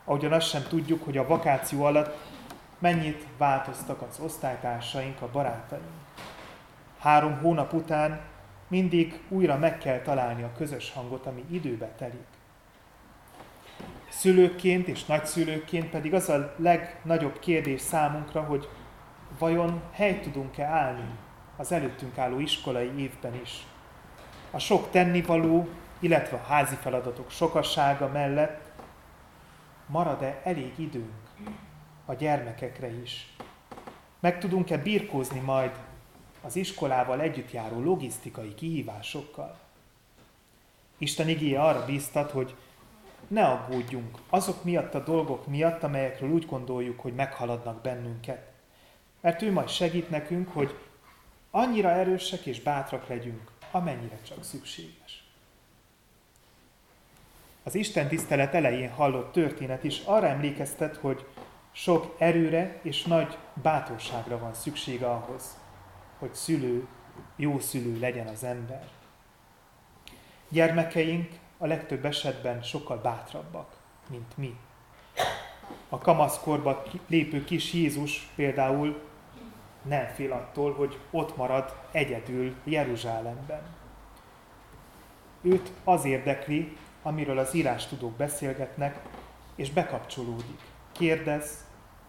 Ahogyan 0.04 0.32
azt 0.32 0.48
sem 0.48 0.62
tudjuk, 0.68 1.04
hogy 1.04 1.16
a 1.16 1.26
vakáció 1.26 1.84
alatt 1.84 2.16
mennyit 2.78 3.26
változtak 3.36 4.02
az 4.02 4.20
osztálytársaink, 4.20 5.20
a 5.20 5.30
barátaink. 5.32 5.84
Három 6.98 7.38
hónap 7.38 7.72
után 7.72 8.20
mindig 8.68 9.20
újra 9.28 9.58
meg 9.58 9.78
kell 9.78 9.98
találni 9.98 10.42
a 10.42 10.52
közös 10.56 10.92
hangot, 10.92 11.26
ami 11.26 11.44
időbe 11.50 11.86
telik. 11.86 12.26
Szülőként 14.08 14.88
és 14.88 15.04
nagyszülőként 15.04 15.90
pedig 15.90 16.14
az 16.14 16.28
a 16.28 16.54
legnagyobb 16.56 17.38
kérdés 17.38 17.80
számunkra, 17.80 18.42
hogy 18.42 18.68
vajon 19.38 19.82
hely 19.92 20.20
tudunk-e 20.20 20.64
állni 20.64 21.08
az 21.58 21.72
előttünk 21.72 22.18
álló 22.18 22.38
iskolai 22.38 22.90
évben 22.98 23.34
is. 23.42 23.66
A 24.50 24.58
sok 24.58 24.90
tennivaló, 24.90 25.68
illetve 25.98 26.36
a 26.36 26.46
házi 26.46 26.74
feladatok 26.74 27.30
sokassága 27.30 28.08
mellett 28.08 28.70
marad-e 29.86 30.40
elég 30.44 30.72
időnk 30.76 31.12
a 32.04 32.14
gyermekekre 32.14 32.90
is? 33.02 33.36
Meg 34.20 34.38
tudunk-e 34.38 34.78
birkózni 34.78 35.40
majd 35.40 35.70
az 36.42 36.56
iskolával 36.56 37.20
együtt 37.20 37.52
járó 37.52 37.82
logisztikai 37.82 38.54
kihívásokkal? 38.54 39.58
Isten 40.98 41.28
igéje 41.28 41.62
arra 41.62 41.84
bíztat, 41.84 42.30
hogy 42.30 42.54
ne 43.28 43.44
aggódjunk 43.44 44.18
azok 44.28 44.64
miatt 44.64 44.94
a 44.94 45.02
dolgok 45.02 45.46
miatt, 45.46 45.82
amelyekről 45.82 46.30
úgy 46.30 46.46
gondoljuk, 46.46 47.00
hogy 47.00 47.14
meghaladnak 47.14 47.82
bennünket. 47.82 48.52
Mert 49.20 49.42
ő 49.42 49.52
majd 49.52 49.68
segít 49.68 50.10
nekünk, 50.10 50.52
hogy 50.52 50.74
annyira 51.50 51.90
erősek 51.90 52.46
és 52.46 52.60
bátrak 52.60 53.08
legyünk, 53.08 53.50
amennyire 53.70 54.18
csak 54.22 54.44
szükséges. 54.44 55.24
Az 57.62 57.74
Isten 57.74 58.08
tisztelet 58.08 58.54
elején 58.54 58.90
hallott 58.90 59.32
történet 59.32 59.84
is 59.84 60.02
arra 60.04 60.26
emlékeztet, 60.26 60.96
hogy 60.96 61.26
sok 61.72 62.14
erőre 62.18 62.80
és 62.82 63.02
nagy 63.02 63.36
bátorságra 63.62 64.38
van 64.38 64.54
szüksége 64.54 65.10
ahhoz, 65.10 65.58
hogy 66.18 66.34
szülő, 66.34 66.86
jó 67.36 67.58
szülő 67.58 67.98
legyen 67.98 68.26
az 68.26 68.44
ember. 68.44 68.88
Gyermekeink 70.48 71.30
a 71.58 71.66
legtöbb 71.66 72.04
esetben 72.04 72.62
sokkal 72.62 72.96
bátrabbak, 72.96 73.76
mint 74.10 74.36
mi. 74.36 74.56
A 75.88 75.98
kamaszkorba 75.98 76.82
lépő 77.06 77.44
kis 77.44 77.72
Jézus 77.72 78.28
például 78.34 79.07
nem 79.88 80.06
fél 80.14 80.32
attól, 80.32 80.74
hogy 80.74 80.98
ott 81.10 81.36
marad 81.36 81.76
egyedül 81.90 82.54
Jeruzsálemben. 82.64 83.60
Őt 85.42 85.72
az 85.84 86.04
érdekli, 86.04 86.76
amiről 87.02 87.38
az 87.38 87.54
írástudók 87.54 88.12
beszélgetnek, 88.12 89.00
és 89.54 89.70
bekapcsolódik. 89.70 90.60
Kérdez, 90.92 91.64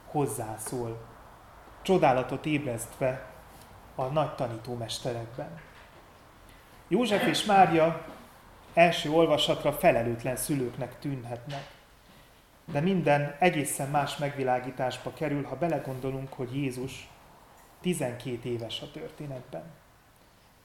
hozzászól. 0.06 0.98
Csodálatot 1.82 2.46
ébresztve 2.46 3.26
a 3.96 4.04
nagy 4.04 4.36
tanítómesterekben. 4.36 5.60
József 6.88 7.28
és 7.28 7.46
Mária 7.46 8.06
első 8.74 9.12
olvasatra 9.12 9.74
felelőtlen 9.74 10.36
szülőknek 10.36 11.00
tűnhetnek. 11.00 11.72
De 12.66 12.80
minden 12.80 13.36
egészen 13.40 13.90
más 13.90 14.18
megvilágításba 14.18 15.14
kerül, 15.14 15.44
ha 15.44 15.56
belegondolunk, 15.56 16.34
hogy 16.34 16.56
Jézus 16.56 17.10
12 17.82 18.50
éves 18.50 18.82
a 18.82 18.92
történetben. 18.92 19.64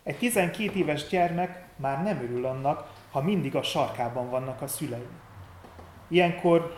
Egy 0.03 0.17
12 0.17 0.79
éves 0.79 1.07
gyermek 1.07 1.65
már 1.77 2.03
nem 2.03 2.23
örül 2.23 2.47
annak, 2.47 2.91
ha 3.11 3.23
mindig 3.23 3.57
a 3.57 3.63
sarkában 3.63 4.31
vannak 4.31 4.63
a 4.63 4.67
szülei. 4.67 5.07
Ilyenkor 6.09 6.77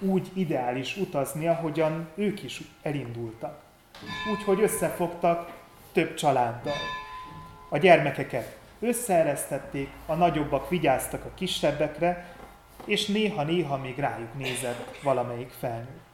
úgy 0.00 0.30
ideális 0.32 0.96
utazni, 0.96 1.46
ahogyan 1.46 2.08
ők 2.14 2.42
is 2.42 2.60
elindultak. 2.82 3.60
Úgy, 4.32 4.42
hogy 4.44 4.60
összefogtak 4.60 5.52
több 5.92 6.14
családdal. 6.14 6.76
A 7.68 7.78
gyermekeket 7.78 8.58
összeeresztették, 8.80 9.88
a 10.06 10.14
nagyobbak 10.14 10.68
vigyáztak 10.68 11.24
a 11.24 11.34
kisebbekre, 11.34 12.34
és 12.84 13.06
néha-néha 13.06 13.76
még 13.76 13.98
rájuk 13.98 14.34
nézett 14.34 14.98
valamelyik 15.02 15.50
felnőtt. 15.50 16.11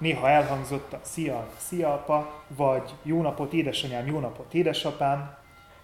Néha 0.00 0.28
elhangzott 0.28 0.92
a 0.92 1.00
szia, 1.02 1.48
szia 1.56 1.92
apa, 1.92 2.44
vagy 2.48 2.94
jó 3.02 3.22
napot 3.22 3.52
édesanyám, 3.52 4.06
jó 4.06 4.18
napot 4.18 4.54
édesapám, 4.54 5.36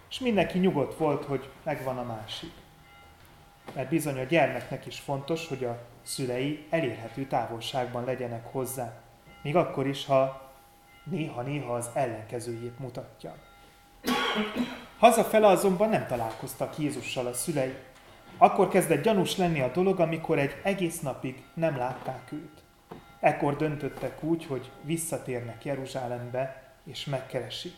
és 0.09 0.19
mindenki 0.19 0.57
nyugodt 0.57 0.97
volt, 0.97 1.25
hogy 1.25 1.49
megvan 1.63 1.97
a 1.97 2.03
másik. 2.03 2.51
Mert 3.73 3.89
bizony 3.89 4.19
a 4.19 4.23
gyermeknek 4.23 4.85
is 4.85 4.99
fontos, 4.99 5.47
hogy 5.47 5.63
a 5.63 5.77
szülei 6.01 6.65
elérhető 6.69 7.25
távolságban 7.25 8.03
legyenek 8.03 8.51
hozzá, 8.51 8.93
még 9.41 9.55
akkor 9.55 9.87
is, 9.87 10.05
ha 10.05 10.51
néha-néha 11.03 11.73
az 11.73 11.89
ellenkezőjét 11.93 12.79
mutatja. 12.79 13.35
Hazafele 14.97 15.47
azonban 15.47 15.89
nem 15.89 16.07
találkoztak 16.07 16.77
Jézussal 16.77 17.25
a 17.25 17.33
szülei. 17.33 17.73
Akkor 18.37 18.67
kezdett 18.69 19.03
gyanús 19.03 19.37
lenni 19.37 19.61
a 19.61 19.71
dolog, 19.71 19.99
amikor 19.99 20.39
egy 20.39 20.55
egész 20.63 20.99
napig 20.99 21.43
nem 21.53 21.77
látták 21.77 22.31
őt. 22.31 22.65
Ekkor 23.19 23.55
döntöttek 23.55 24.23
úgy, 24.23 24.45
hogy 24.45 24.71
visszatérnek 24.81 25.65
Jeruzsálembe, 25.65 26.63
és 26.83 27.05
megkeresik. 27.05 27.73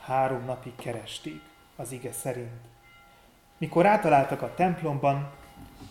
Három 0.00 0.44
napig 0.44 0.74
keresték, 0.76 1.42
az 1.76 1.92
ige 1.92 2.12
szerint. 2.12 2.60
Mikor 3.58 3.86
átaláltak 3.86 4.42
a 4.42 4.54
templomban, 4.54 5.30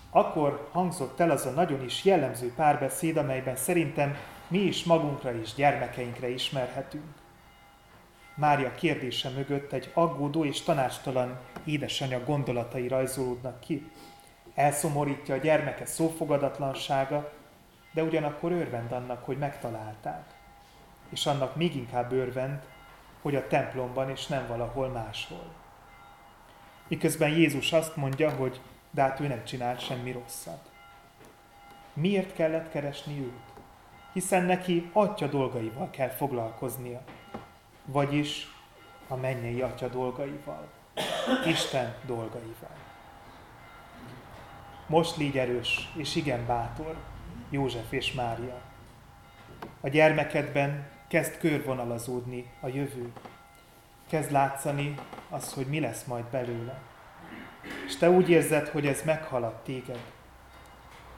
akkor 0.10 0.70
hangzott 0.72 1.20
el 1.20 1.32
az 1.32 1.46
a 1.46 1.50
nagyon 1.50 1.84
is 1.84 2.04
jellemző 2.04 2.54
párbeszéd, 2.54 3.18
amelyben 3.18 3.56
szerintem 3.56 4.18
mi 4.48 4.60
is 4.60 4.84
magunkra 4.84 5.34
és 5.34 5.54
gyermekeinkre 5.54 6.30
ismerhetünk. 6.30 7.14
Mária 8.36 8.76
kérdése 8.76 9.30
mögött 9.30 9.72
egy 9.72 9.92
aggódó 9.94 10.46
és 10.46 10.62
tanástalan 10.62 11.40
édesanyja 11.66 12.24
gondolatai 12.24 12.88
rajzolódnak 12.88 13.60
ki. 13.60 13.92
Elszomorítja 14.56 15.36
a 15.36 15.38
gyermeke 15.38 15.86
szófogadatlansága, 15.86 17.32
de 17.92 18.04
ugyanakkor 18.04 18.52
örvend 18.52 18.92
annak, 18.92 19.26
hogy 19.26 19.38
megtalálták. 19.38 20.24
És 21.10 21.26
annak 21.26 21.56
még 21.56 21.76
inkább 21.76 22.12
örvend, 22.12 22.64
hogy 23.22 23.36
a 23.36 23.48
templomban 23.48 24.10
és 24.10 24.28
nem 24.28 24.48
valahol 24.48 24.88
máshol. 24.88 25.54
Miközben 26.88 27.30
Jézus 27.30 27.74
azt 27.74 27.96
mondja, 27.96 28.30
hogy 28.30 28.62
de 28.92 29.02
hát 29.02 29.20
ő 29.20 29.28
nem 29.28 29.44
csinált 29.44 29.80
semmi 29.80 30.12
rosszat. 30.12 30.70
Miért 31.94 32.34
kellett 32.34 32.70
keresni 32.70 33.20
őt? 33.20 33.54
Hiszen 34.14 34.44
neki 34.44 34.90
atya 34.94 35.28
dolgaival 35.28 35.90
kell 35.90 36.10
foglalkoznia. 36.10 37.02
Vagyis 37.86 38.48
a 39.08 39.16
mennyei 39.16 39.62
atya 39.62 39.88
dolgaival, 39.88 40.68
Isten 41.46 41.96
dolgaival. 42.06 42.78
Most 44.88 45.18
légy 45.18 45.38
erős, 45.38 45.90
és 45.96 46.16
igen 46.16 46.46
bátor, 46.46 46.96
József 47.50 47.92
és 47.92 48.14
Mária. 48.14 48.62
A 49.82 49.88
gyermekedben 49.88 50.88
kezd 51.08 51.38
körvonalazódni 51.38 52.46
a 52.60 52.68
jövő. 52.68 53.12
Kezd 54.10 54.32
látszani 54.32 54.96
az, 55.30 55.54
hogy 55.54 55.66
mi 55.66 55.80
lesz 55.80 56.04
majd 56.04 56.24
belőle. 56.24 56.80
És 57.86 57.98
te 57.98 58.10
úgy 58.10 58.30
érzed, 58.30 58.68
hogy 58.68 58.88
ez 58.88 59.02
meghalad 59.06 59.56
téged. 59.56 60.00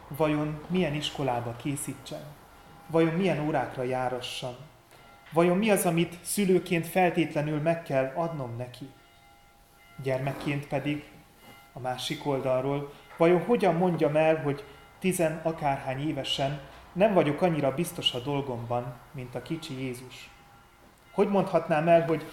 Vajon 0.08 0.62
milyen 0.68 0.94
iskolába 0.94 1.56
készítsen? 1.56 2.24
Vajon 2.88 3.14
milyen 3.14 3.48
órákra 3.48 3.84
járassam? 3.84 4.56
Vajon 5.32 5.58
mi 5.58 5.70
az, 5.70 5.86
amit 5.86 6.18
szülőként 6.22 6.88
feltétlenül 6.88 7.62
meg 7.62 7.84
kell 7.84 8.12
adnom 8.16 8.56
neki? 8.58 8.90
Gyermekként 10.04 10.68
pedig 10.68 11.04
a 11.74 11.80
másik 11.80 12.26
oldalról, 12.26 12.94
vajon 13.18 13.44
hogyan 13.44 13.76
mondjam 13.76 14.16
el, 14.16 14.42
hogy 14.42 14.64
tizen 15.02 15.40
akárhány 15.44 16.08
évesen 16.08 16.60
nem 16.94 17.14
vagyok 17.14 17.42
annyira 17.42 17.74
biztos 17.74 18.14
a 18.14 18.20
dolgomban, 18.20 18.94
mint 19.12 19.36
a 19.36 19.42
kicsi 19.42 19.82
Jézus? 19.82 20.30
Hogy 21.12 21.30
mondhatnám 21.30 21.88
el, 21.88 22.06
hogy 22.06 22.26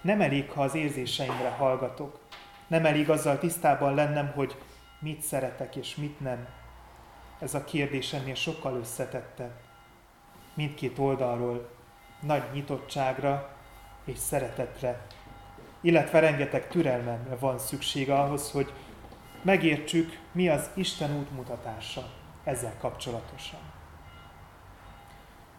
nem 0.00 0.20
elég, 0.20 0.50
ha 0.50 0.62
az 0.62 0.74
érzéseimre 0.74 1.48
hallgatok? 1.48 2.18
Nem 2.66 2.84
elég 2.84 3.10
azzal 3.10 3.38
tisztában 3.38 3.94
lennem, 3.94 4.32
hogy 4.34 4.56
mit 4.98 5.22
szeretek 5.22 5.76
és 5.76 5.96
mit 5.96 6.20
nem? 6.20 6.46
Ez 7.38 7.54
a 7.54 7.64
kérdés 7.64 8.12
ennél 8.12 8.34
sokkal 8.34 8.76
összetettebb. 8.76 9.54
Mindkét 10.54 10.98
oldalról 10.98 11.70
nagy 12.20 12.42
nyitottságra 12.52 13.56
és 14.04 14.18
szeretetre, 14.18 15.06
illetve 15.80 16.20
rengeteg 16.20 16.68
türelmemre 16.68 17.36
van 17.36 17.58
szüksége 17.58 18.14
ahhoz, 18.14 18.50
hogy 18.50 18.72
megértsük, 19.44 20.18
mi 20.32 20.48
az 20.48 20.70
Isten 20.74 21.16
útmutatása 21.18 22.12
ezzel 22.44 22.76
kapcsolatosan. 22.78 23.60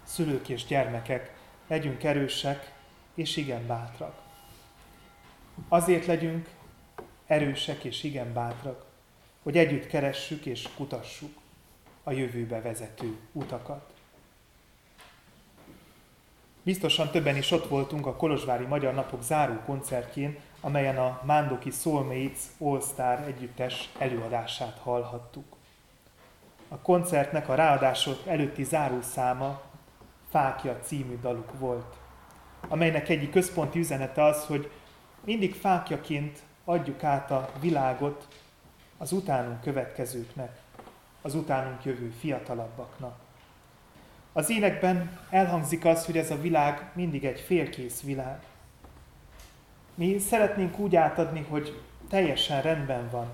Szülők 0.04 0.50
és 0.50 0.66
gyermekek, 0.66 1.38
legyünk 1.68 2.04
erősek 2.04 2.74
és 3.14 3.38
igen 3.38 3.68
bátrak. 3.68 4.22
Azért 5.68 6.06
legyünk 6.06 6.50
erősek 7.26 7.84
és 7.84 8.04
igen 8.04 8.34
bátrak, 8.34 8.86
hogy 9.44 9.58
együtt 9.58 9.88
keressük 9.88 10.46
és 10.46 10.68
kutassuk 10.76 11.38
a 12.04 12.12
jövőbe 12.12 12.62
vezető 12.62 13.18
utakat. 13.32 13.95
Biztosan 16.66 17.10
többen 17.10 17.36
is 17.36 17.52
ott 17.52 17.68
voltunk 17.68 18.06
a 18.06 18.16
Kolozsvári 18.16 18.66
Magyar 18.66 18.94
Napok 18.94 19.24
záró 19.24 19.54
koncertjén, 19.66 20.38
amelyen 20.62 20.98
a 20.98 21.22
Mándoki 21.24 21.72
Soulmates 21.72 22.40
All 22.60 22.82
Star 22.82 23.20
együttes 23.20 23.90
előadását 23.98 24.78
hallhattuk. 24.84 25.56
A 26.68 26.78
koncertnek 26.78 27.50
a 27.50 27.56
ráadások 27.56 28.28
előtti 28.28 28.64
zárószáma 28.64 29.62
Fákja 30.30 30.80
című 30.80 31.20
daluk 31.22 31.60
volt, 31.60 31.96
amelynek 32.68 33.10
egyik 33.10 33.32
központi 33.32 33.80
üzenete 33.80 34.24
az, 34.24 34.46
hogy 34.46 34.72
mindig 35.24 35.56
fákjaként 35.56 36.40
adjuk 36.64 37.04
át 37.04 37.32
a 37.32 37.50
világot 37.60 38.28
az 38.98 39.12
utánunk 39.12 39.62
következőknek, 39.62 40.60
az 41.22 41.36
utánunk 41.36 41.84
jövő 41.84 42.10
fiatalabbaknak. 42.20 43.25
Az 44.38 44.50
énekben 44.50 45.20
elhangzik 45.30 45.86
az, 45.86 46.06
hogy 46.06 46.18
ez 46.18 46.32
a 46.32 46.42
világ 46.42 46.90
mindig 46.94 47.26
egy 47.26 47.40
félkész 47.40 48.02
világ. 48.02 48.40
Mi 49.94 50.18
szeretnénk 50.18 50.80
úgy 50.80 50.96
átadni, 50.96 51.46
hogy 51.50 51.82
teljesen 52.10 52.62
rendben 52.62 53.10
van, 53.10 53.28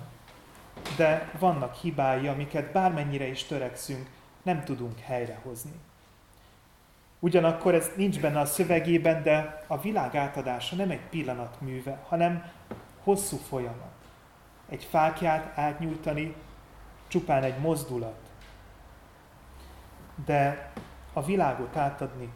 de 0.97 1.31
vannak 1.39 1.75
hibái, 1.75 2.27
amiket 2.27 2.71
bármennyire 2.71 3.27
is 3.27 3.43
törekszünk, 3.43 4.09
nem 4.41 4.63
tudunk 4.63 4.99
helyrehozni. 4.99 5.79
Ugyanakkor 7.19 7.73
ez 7.73 7.91
nincs 7.95 8.19
benne 8.19 8.39
a 8.39 8.45
szövegében, 8.45 9.23
de 9.23 9.63
a 9.67 9.79
világ 9.79 10.15
átadása 10.15 10.75
nem 10.75 10.89
egy 10.89 11.05
pillanat 11.09 11.61
műve, 11.61 12.03
hanem 12.07 12.51
hosszú 13.03 13.37
folyamat. 13.37 13.93
Egy 14.69 14.83
fákját 14.83 15.57
átnyújtani 15.57 16.35
csupán 17.07 17.43
egy 17.43 17.57
mozdulat. 17.57 18.19
De 20.25 20.71
a 21.13 21.23
világot 21.23 21.75
átadni 21.75 22.29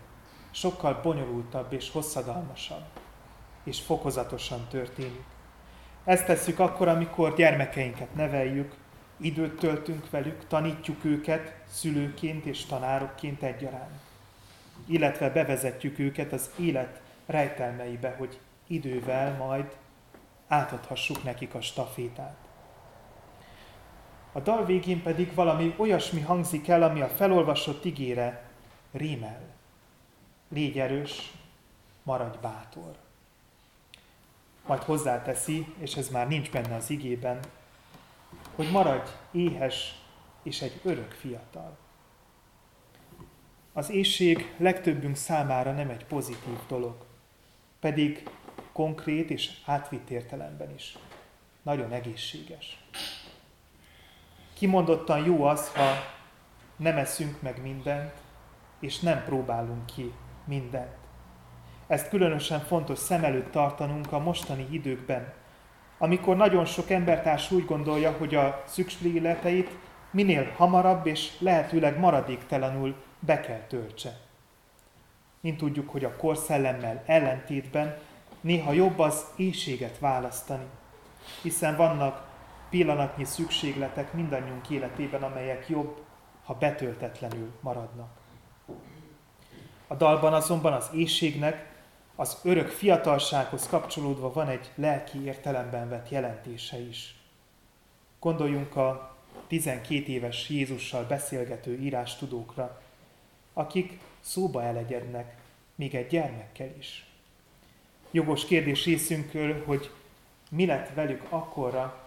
sokkal 0.51 0.99
bonyolultabb 1.03 1.73
és 1.73 1.91
hosszadalmasabb, 1.91 2.85
és 3.63 3.81
fokozatosan 3.81 4.67
történik. 4.69 5.23
Ezt 6.03 6.25
tesszük 6.25 6.59
akkor, 6.59 6.87
amikor 6.87 7.35
gyermekeinket 7.35 8.15
neveljük, 8.15 8.73
időt 9.17 9.59
töltünk 9.59 10.09
velük, 10.09 10.47
tanítjuk 10.47 11.03
őket 11.03 11.55
szülőként 11.69 12.45
és 12.45 12.65
tanárokként 12.65 13.43
egyaránt. 13.43 13.99
Illetve 14.85 15.29
bevezetjük 15.29 15.99
őket 15.99 16.33
az 16.33 16.49
élet 16.59 17.01
rejtelmeibe, 17.25 18.15
hogy 18.17 18.39
idővel 18.67 19.35
majd 19.37 19.75
átadhassuk 20.47 21.23
nekik 21.23 21.53
a 21.53 21.61
stafétát. 21.61 22.37
A 24.31 24.39
dal 24.39 24.65
végén 24.65 25.01
pedig 25.01 25.33
valami 25.33 25.73
olyasmi 25.77 26.21
hangzik 26.21 26.67
el, 26.67 26.83
ami 26.83 27.01
a 27.01 27.07
felolvasott 27.07 27.85
igére 27.85 28.44
rímel. 28.95 29.41
Légy 30.49 30.79
erős, 30.79 31.31
maradj 32.03 32.37
bátor. 32.41 32.95
Majd 34.65 34.81
hozzáteszi, 34.81 35.73
és 35.77 35.95
ez 35.95 36.09
már 36.09 36.27
nincs 36.27 36.51
benne 36.51 36.75
az 36.75 36.89
igében, 36.89 37.39
hogy 38.55 38.71
maradj 38.71 39.09
éhes 39.31 39.95
és 40.43 40.61
egy 40.61 40.79
örök 40.83 41.11
fiatal. 41.11 41.77
Az 43.73 43.89
éjség 43.89 44.53
legtöbbünk 44.57 45.15
számára 45.15 45.71
nem 45.71 45.89
egy 45.89 46.05
pozitív 46.05 46.57
dolog, 46.67 46.95
pedig 47.79 48.29
konkrét 48.71 49.29
és 49.29 49.51
átvitt 49.65 50.09
értelemben 50.09 50.73
is. 50.73 50.97
Nagyon 51.61 51.91
egészséges. 51.91 52.83
Kimondottan 54.53 55.25
jó 55.25 55.43
az, 55.43 55.73
ha 55.73 55.93
nem 56.75 56.97
eszünk 56.97 57.41
meg 57.41 57.61
mindent, 57.61 58.24
és 58.79 58.99
nem 58.99 59.23
próbálunk 59.23 59.85
ki 59.85 60.13
mindent. 60.45 60.95
Ezt 61.87 62.09
különösen 62.09 62.59
fontos 62.59 62.99
szem 62.99 63.23
előtt 63.23 63.51
tartanunk 63.51 64.11
a 64.11 64.19
mostani 64.19 64.67
időkben, 64.71 65.33
amikor 65.97 66.35
nagyon 66.35 66.65
sok 66.65 66.89
embertárs 66.89 67.51
úgy 67.51 67.65
gondolja, 67.65 68.11
hogy 68.11 68.35
a 68.35 68.63
szükségleteit 68.65 69.69
minél 70.11 70.51
hamarabb 70.55 71.05
és 71.05 71.39
lehetőleg 71.39 71.99
maradéktalanul 71.99 72.95
be 73.19 73.39
kell 73.39 73.61
töltse. 73.67 74.17
Mint 75.39 75.57
tudjuk, 75.57 75.89
hogy 75.89 76.03
a 76.03 76.15
korszellemmel 76.15 77.03
ellentétben 77.05 77.97
néha 78.41 78.71
jobb 78.71 78.99
az 78.99 79.25
éjséget 79.35 79.99
választani, 79.99 80.65
hiszen 81.41 81.75
vannak 81.75 82.27
pillanatnyi 82.69 83.23
szükségletek 83.23 84.13
mindannyiunk 84.13 84.69
életében, 84.69 85.23
amelyek 85.23 85.69
jobb, 85.69 86.01
ha 86.45 86.53
betöltetlenül 86.53 87.51
maradnak. 87.61 88.24
A 89.87 89.95
dalban 89.95 90.33
azonban 90.33 90.73
az 90.73 90.89
éjségnek 90.93 91.73
az 92.15 92.37
örök 92.43 92.67
fiatalsághoz 92.69 93.67
kapcsolódva 93.67 94.33
van 94.33 94.47
egy 94.47 94.71
lelki 94.75 95.23
értelemben 95.23 95.89
vett 95.89 96.09
jelentése 96.09 96.79
is. 96.79 97.15
Gondoljunk 98.19 98.75
a 98.75 99.15
12 99.47 100.11
éves 100.11 100.49
Jézussal 100.49 101.03
beszélgető 101.03 101.79
írástudókra, 101.79 102.81
akik 103.53 103.99
szóba 104.19 104.63
elegyednek, 104.63 105.35
még 105.75 105.95
egy 105.95 106.07
gyermekkel 106.07 106.69
is. 106.77 107.05
Jogos 108.11 108.45
kérdés 108.45 108.85
részünkről, 108.85 109.63
hogy 109.65 109.91
mi 110.49 110.65
lett 110.65 110.93
velük 110.93 111.25
akkorra, 111.29 112.03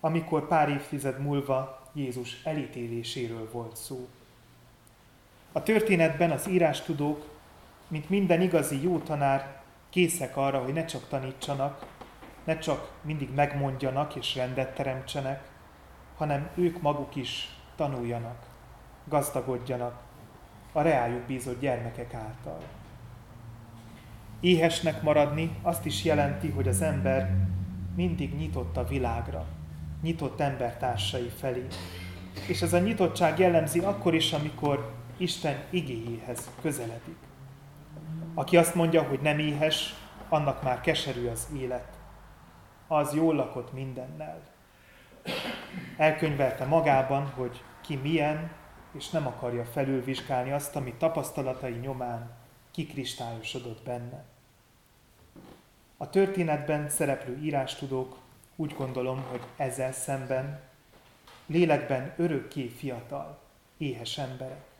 amikor 0.00 0.48
pár 0.48 0.68
évtized 0.68 1.20
múlva 1.20 1.88
Jézus 1.92 2.40
elítéléséről 2.44 3.50
volt 3.50 3.76
szó. 3.76 4.08
A 5.56 5.62
történetben 5.62 6.30
az 6.30 6.48
írástudók, 6.48 7.28
mint 7.88 8.08
minden 8.08 8.40
igazi 8.40 8.82
jó 8.82 8.98
tanár, 8.98 9.62
készek 9.90 10.36
arra, 10.36 10.58
hogy 10.62 10.72
ne 10.72 10.84
csak 10.84 11.08
tanítsanak, 11.08 11.86
ne 12.44 12.58
csak 12.58 12.92
mindig 13.02 13.34
megmondjanak 13.34 14.14
és 14.14 14.34
rendet 14.34 14.74
teremtsenek, 14.74 15.42
hanem 16.16 16.48
ők 16.54 16.80
maguk 16.80 17.16
is 17.16 17.56
tanuljanak, 17.76 18.46
gazdagodjanak 19.04 20.00
a 20.72 20.82
reájuk 20.82 21.22
bízott 21.22 21.60
gyermekek 21.60 22.14
által. 22.14 22.58
Éhesnek 24.40 25.02
maradni 25.02 25.56
azt 25.62 25.84
is 25.84 26.04
jelenti, 26.04 26.48
hogy 26.48 26.68
az 26.68 26.82
ember 26.82 27.34
mindig 27.96 28.34
nyitott 28.34 28.76
a 28.76 28.86
világra, 28.86 29.44
nyitott 30.02 30.40
embertársai 30.40 31.30
felé. 31.38 31.66
És 32.48 32.62
ez 32.62 32.72
a 32.72 32.78
nyitottság 32.78 33.38
jellemzi 33.38 33.78
akkor 33.78 34.14
is, 34.14 34.32
amikor 34.32 35.03
Isten 35.16 35.64
igéjéhez 35.70 36.50
közeledik. 36.60 37.16
Aki 38.34 38.56
azt 38.56 38.74
mondja, 38.74 39.02
hogy 39.02 39.20
nem 39.20 39.38
éhes, 39.38 39.94
annak 40.28 40.62
már 40.62 40.80
keserű 40.80 41.26
az 41.26 41.48
élet. 41.56 41.98
Az 42.86 43.14
jól 43.14 43.34
lakott 43.34 43.72
mindennel. 43.72 44.42
Elkönyvelte 45.96 46.64
magában, 46.64 47.26
hogy 47.26 47.62
ki 47.80 47.96
milyen, 47.96 48.50
és 48.92 49.10
nem 49.10 49.26
akarja 49.26 49.64
felülvizsgálni 49.64 50.52
azt, 50.52 50.76
ami 50.76 50.94
tapasztalatai 50.98 51.72
nyomán 51.72 52.30
kikristályosodott 52.70 53.84
benne. 53.84 54.24
A 55.96 56.10
történetben 56.10 56.88
szereplő 56.88 57.38
írástudók 57.42 58.16
úgy 58.56 58.74
gondolom, 58.74 59.24
hogy 59.30 59.40
ezzel 59.56 59.92
szemben 59.92 60.60
lélekben 61.46 62.14
örökké 62.16 62.66
fiatal, 62.66 63.38
éhes 63.76 64.18
emberek. 64.18 64.73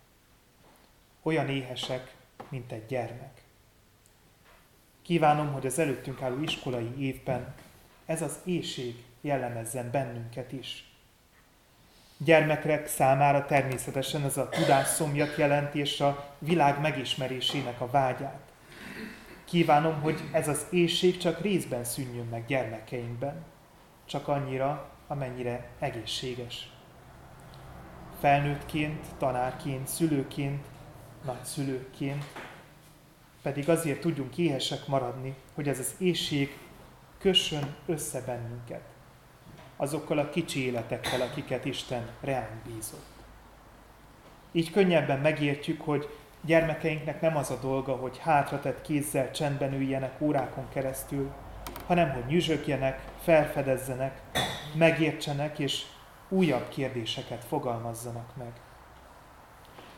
Olyan 1.26 1.48
éhesek, 1.48 2.14
mint 2.48 2.72
egy 2.72 2.86
gyermek. 2.86 3.42
Kívánom, 5.02 5.52
hogy 5.52 5.66
az 5.66 5.78
előttünk 5.78 6.22
álló 6.22 6.42
iskolai 6.42 6.94
évben 6.98 7.54
ez 8.06 8.22
az 8.22 8.38
éjség 8.44 9.04
jellemezzen 9.20 9.90
bennünket 9.90 10.52
is. 10.52 10.84
Gyermekek 12.16 12.86
számára 12.86 13.46
természetesen 13.46 14.24
ez 14.24 14.36
a 14.36 14.48
tudásszomjat 14.48 15.36
jelenti, 15.36 15.78
és 15.78 16.00
a 16.00 16.34
világ 16.38 16.80
megismerésének 16.80 17.80
a 17.80 17.90
vágyát. 17.90 18.40
Kívánom, 19.44 20.00
hogy 20.00 20.20
ez 20.32 20.48
az 20.48 20.66
éjség 20.70 21.16
csak 21.16 21.40
részben 21.40 21.84
szűnjön 21.84 22.26
meg 22.26 22.46
gyermekeinkben, 22.46 23.44
csak 24.04 24.28
annyira, 24.28 24.90
amennyire 25.06 25.68
egészséges. 25.78 26.70
Felnőttként, 28.20 29.06
tanárként, 29.18 29.88
szülőként, 29.88 30.66
nagyszülőként 31.24 32.24
pedig 33.42 33.68
azért 33.68 34.00
tudjunk 34.00 34.38
éhesek 34.38 34.86
maradni, 34.86 35.34
hogy 35.54 35.68
ez 35.68 35.78
az 35.78 35.94
éjség 35.98 36.58
kössön 37.18 37.74
össze 37.86 38.20
bennünket 38.20 38.82
azokkal 39.76 40.18
a 40.18 40.30
kicsi 40.30 40.64
életekkel, 40.64 41.20
akiket 41.20 41.64
Isten 41.64 42.10
reánk 42.20 42.62
bízott. 42.66 43.12
Így 44.52 44.70
könnyebben 44.70 45.20
megértjük, 45.20 45.80
hogy 45.80 46.08
gyermekeinknek 46.40 47.20
nem 47.20 47.36
az 47.36 47.50
a 47.50 47.58
dolga, 47.60 47.96
hogy 47.96 48.18
hátratett 48.18 48.82
kézzel 48.82 49.30
csendben 49.30 49.72
üljenek 49.72 50.20
órákon 50.20 50.68
keresztül, 50.68 51.30
hanem 51.86 52.10
hogy 52.10 52.26
nyüzsögjenek, 52.26 53.04
felfedezzenek, 53.20 54.22
megértsenek 54.74 55.58
és 55.58 55.84
újabb 56.28 56.68
kérdéseket 56.68 57.44
fogalmazzanak 57.44 58.36
meg. 58.36 58.52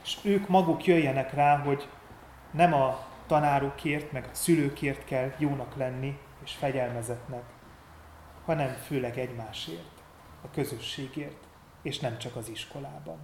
És 0.06 0.18
ők 0.22 0.48
maguk 0.48 0.86
jöjjenek 0.86 1.32
rá, 1.32 1.58
hogy 1.58 1.88
nem 2.50 2.72
a 2.72 3.06
tanárokért, 3.26 4.12
meg 4.12 4.24
a 4.24 4.34
szülőkért 4.34 5.04
kell 5.04 5.32
jónak 5.38 5.76
lenni 5.76 6.18
és 6.44 6.52
fegyelmezetnek, 6.52 7.42
hanem 8.44 8.68
főleg 8.68 9.18
egymásért, 9.18 10.02
a 10.42 10.50
közösségért, 10.50 11.44
és 11.82 11.98
nem 11.98 12.18
csak 12.18 12.36
az 12.36 12.48
iskolában. 12.48 13.18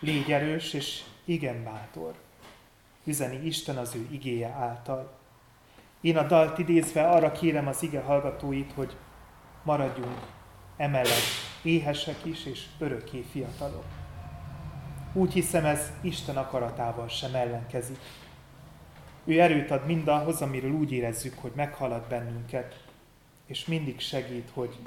Légy 0.00 0.32
erős 0.32 0.72
és 0.72 1.02
igen 1.24 1.64
bátor, 1.64 2.14
üzeni 3.04 3.46
Isten 3.46 3.76
az 3.76 3.94
ő 3.94 4.06
igéje 4.10 4.48
által. 4.48 5.18
Én 6.00 6.16
a 6.16 6.26
dalt 6.26 6.58
idézve 6.58 7.08
arra 7.08 7.32
kérem 7.32 7.66
az 7.66 7.82
ige 7.82 8.00
hallgatóit, 8.00 8.72
hogy 8.72 8.96
maradjunk 9.62 10.20
emellett 10.76 11.28
éhesek 11.62 12.24
is 12.24 12.44
és 12.46 12.66
örökké 12.78 13.24
fiatalok. 13.30 13.99
Úgy 15.12 15.32
hiszem, 15.32 15.64
ez 15.64 15.90
Isten 16.00 16.36
akaratával 16.36 17.08
sem 17.08 17.34
ellenkezik. 17.34 17.98
Ő 19.24 19.40
erőt 19.40 19.70
ad 19.70 19.86
mindahhoz, 19.86 20.42
amiről 20.42 20.72
úgy 20.72 20.92
érezzük, 20.92 21.38
hogy 21.38 21.52
meghalad 21.54 22.08
bennünket, 22.08 22.84
és 23.46 23.64
mindig 23.66 24.00
segít, 24.00 24.50
hogy 24.52 24.78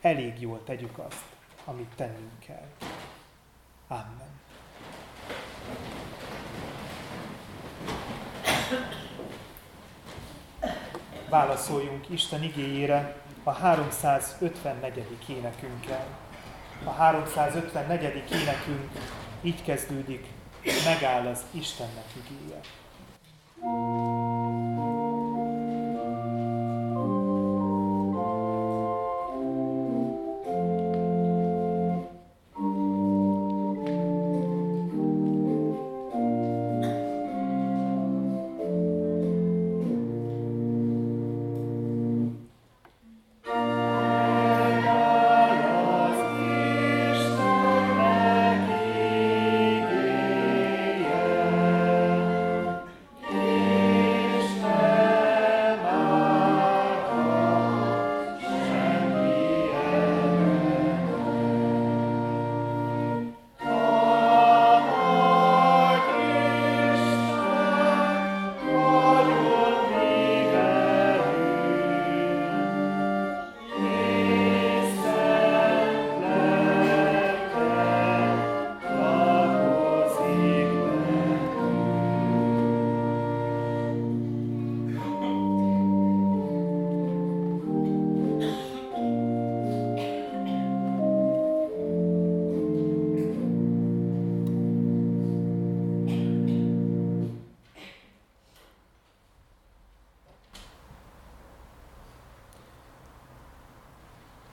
elég 0.00 0.40
jól 0.40 0.64
tegyük 0.64 0.98
azt, 0.98 1.24
amit 1.64 1.90
tennünk 1.96 2.38
kell. 2.46 2.66
Amen. 3.88 4.28
Válaszoljunk 11.28 12.08
Isten 12.08 12.42
igéjére 12.42 13.16
a 13.42 13.50
354. 13.50 15.04
énekünkkel. 15.28 16.06
A 16.84 16.90
354. 16.90 18.24
énekünk 18.32 18.90
így 19.42 19.62
kezdődik, 19.62 20.26
megáll 20.84 21.26
az 21.26 21.40
Istennek 21.50 22.06
igéje. 22.16 22.60
thank 23.62 24.84
you 24.84 24.89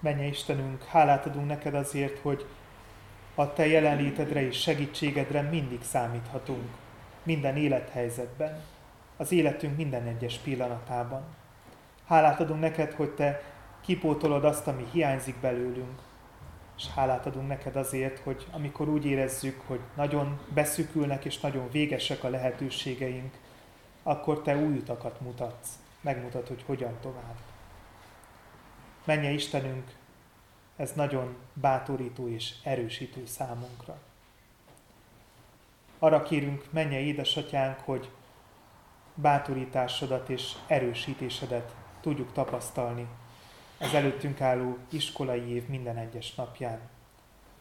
Menje 0.07 0.25
Istenünk, 0.25 0.83
hálát 0.83 1.25
adunk 1.25 1.47
neked 1.47 1.75
azért, 1.75 2.19
hogy 2.19 2.45
a 3.35 3.53
te 3.53 3.67
jelenlétedre 3.67 4.41
és 4.41 4.59
segítségedre 4.59 5.41
mindig 5.41 5.83
számíthatunk, 5.83 6.69
minden 7.23 7.57
élethelyzetben, 7.57 8.63
az 9.17 9.31
életünk 9.31 9.77
minden 9.77 10.07
egyes 10.07 10.37
pillanatában. 10.37 11.23
Hálát 12.05 12.39
adunk 12.39 12.59
neked, 12.59 12.93
hogy 12.93 13.09
te 13.09 13.41
kipótolod 13.81 14.45
azt, 14.45 14.67
ami 14.67 14.85
hiányzik 14.91 15.35
belőlünk, 15.39 16.01
és 16.77 16.87
hálát 16.95 17.25
adunk 17.25 17.47
neked 17.47 17.75
azért, 17.75 18.19
hogy 18.19 18.47
amikor 18.51 18.89
úgy 18.89 19.05
érezzük, 19.05 19.61
hogy 19.65 19.79
nagyon 19.95 20.39
beszükülnek 20.53 21.25
és 21.25 21.39
nagyon 21.39 21.69
végesek 21.71 22.23
a 22.23 22.29
lehetőségeink, 22.29 23.33
akkor 24.03 24.41
te 24.41 24.57
új 24.57 24.77
utakat 24.77 25.21
mutatsz, 25.21 25.69
megmutat, 26.01 26.47
hogy 26.47 26.63
hogyan 26.65 26.97
tovább. 27.01 27.35
Menje 29.07 29.31
Istenünk, 29.31 29.95
ez 30.75 30.91
nagyon 30.91 31.35
bátorító 31.53 32.29
és 32.29 32.53
erősítő 32.63 33.25
számunkra. 33.25 33.97
Arra 35.99 36.23
kérünk, 36.23 36.65
menje 36.69 36.99
édesatyánk, 36.99 37.79
hogy 37.79 38.09
bátorításodat 39.13 40.29
és 40.29 40.53
erősítésedet 40.67 41.75
tudjuk 42.01 42.31
tapasztalni 42.33 43.07
az 43.79 43.93
előttünk 43.93 44.41
álló 44.41 44.77
iskolai 44.89 45.49
év 45.49 45.67
minden 45.67 45.97
egyes 45.97 46.35
napján, 46.35 46.79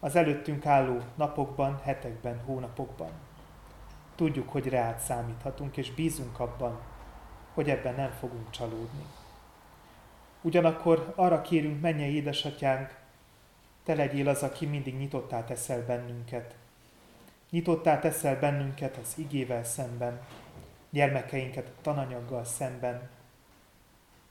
az 0.01 0.17
előttünk 0.17 0.67
álló 0.67 1.01
napokban, 1.15 1.81
hetekben, 1.83 2.41
hónapokban. 2.45 3.11
Tudjuk, 4.15 4.49
hogy 4.49 4.69
reát 4.69 4.99
számíthatunk, 5.01 5.77
és 5.77 5.95
bízunk 5.95 6.41
abban, 6.41 6.81
hogy 7.55 7.71
ebben 7.71 7.95
nem 7.95 8.11
fogunk 8.11 8.51
csalódni. 8.51 9.05
Ugyanakkor 10.47 11.13
arra 11.17 11.41
kérünk, 11.43 11.81
menje 11.81 12.07
édesatyánk, 12.07 12.99
te 13.85 13.95
legyél 13.95 14.29
az, 14.29 14.43
aki 14.43 14.67
mindig 14.67 14.97
nyitottá 14.97 15.45
teszel 15.45 15.87
bennünket. 15.87 16.55
Nyitottá 17.51 17.99
teszel 17.99 18.39
bennünket 18.39 18.97
az 18.97 19.15
igével 19.17 19.65
szemben. 19.65 20.21
gyermekeinket 20.91 21.73
tananyaggal 21.83 22.45
szemben, 22.45 23.09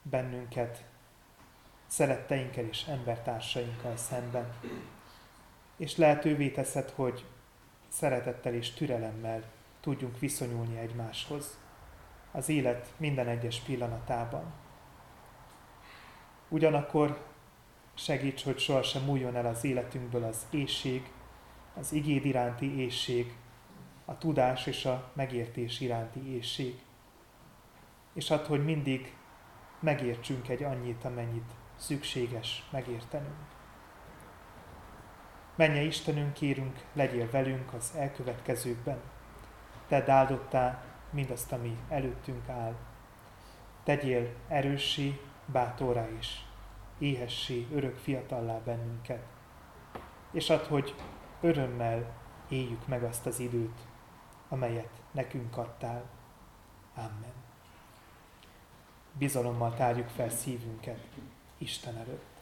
bennünket 0.01 0.84
szeretteinkkel 1.88 2.66
és 2.66 2.84
embertársainkkal 2.88 3.97
szemben. 3.97 4.53
És 5.78 5.97
lehetővé 5.97 6.49
teszed, 6.49 6.89
hogy 6.89 7.26
szeretettel 7.89 8.53
és 8.53 8.72
türelemmel 8.72 9.43
tudjunk 9.80 10.20
viszonyulni 10.20 10.78
egymáshoz 10.78 11.57
az 12.32 12.49
élet 12.49 12.93
minden 12.97 13.28
egyes 13.28 13.59
pillanatában. 13.59 14.63
Ugyanakkor 16.56 17.18
segíts, 17.93 18.43
hogy 18.43 18.60
sohasem 18.60 19.03
múljon 19.03 19.36
el 19.36 19.45
az 19.45 19.64
életünkből 19.64 20.24
az 20.24 20.45
éjség, 20.49 21.12
az 21.74 21.93
igéd 21.93 22.26
iránti 22.26 22.80
éjség, 22.80 23.36
a 24.06 24.18
tudás 24.18 24.66
és 24.66 24.86
a 24.86 25.12
megértés 25.14 25.80
iránti 25.80 26.34
éjség. 26.34 26.80
És 28.14 28.32
add, 28.32 28.45
hogy 28.45 28.66
mindig 28.66 29.16
megértsünk 29.80 30.49
egy 30.49 30.64
annyit, 30.64 31.06
amennyit 31.06 31.51
szükséges 31.76 32.64
megértenünk. 32.72 33.45
Menje 35.56 35.82
Istenünk, 35.82 36.34
kérünk, 36.34 36.86
legyél 36.93 37.30
velünk 37.30 37.74
az 37.74 37.93
elkövetkezőkben. 37.95 38.99
Tedd 39.88 40.10
áldottá 40.10 40.84
mindazt, 41.10 41.51
ami 41.51 41.78
előttünk 41.89 42.49
áll. 42.49 42.76
Tegyél 43.84 44.34
erőssé, 44.47 45.20
bátorá 45.45 46.08
is, 46.20 46.44
éhessé, 46.97 47.67
örök 47.73 47.97
fiatallá 47.97 48.57
bennünket. 48.57 49.23
És 50.31 50.49
add, 50.49 50.67
hogy 50.67 50.95
örömmel 51.41 52.13
éljük 52.49 52.87
meg 52.87 53.03
azt 53.03 53.25
az 53.25 53.39
időt, 53.39 53.79
amelyet 54.49 55.01
nekünk 55.11 55.57
adtál. 55.57 56.03
Amen. 56.95 57.33
Bizalommal 59.13 59.73
tárjuk 59.73 60.09
fel 60.09 60.29
szívünket 60.29 61.07
Isten 61.57 61.97
előtt. 61.97 62.34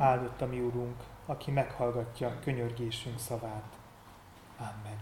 Áldott 0.00 0.40
a 0.40 0.46
mi 0.46 0.60
Úrunk, 0.60 0.96
aki 1.26 1.50
meghallgatja 1.50 2.38
könyörgésünk 2.44 3.18
szavát. 3.18 3.76
Amen. 4.58 4.98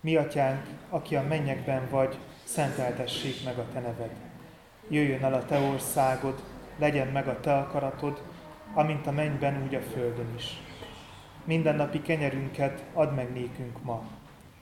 Mi 0.00 0.16
atyánk, 0.16 0.66
aki 0.88 1.16
a 1.16 1.22
mennyekben 1.22 1.88
vagy, 1.90 2.18
szenteltessék 2.44 3.44
meg 3.44 3.58
a 3.58 3.66
te 3.72 3.80
neved. 3.80 4.10
Jöjjön 4.88 5.24
el 5.24 5.34
a 5.34 5.44
te 5.44 5.58
országod, 5.58 6.42
legyen 6.78 7.08
meg 7.08 7.28
a 7.28 7.40
te 7.40 7.56
akaratod, 7.56 8.22
amint 8.74 9.06
a 9.06 9.12
mennyben, 9.12 9.62
úgy 9.62 9.74
a 9.74 9.80
földön 9.80 10.34
is. 10.36 10.60
Minden 11.44 11.76
napi 11.76 12.02
kenyerünket 12.02 12.84
add 12.92 13.12
meg 13.12 13.32
nékünk 13.32 13.82
ma, 13.82 14.04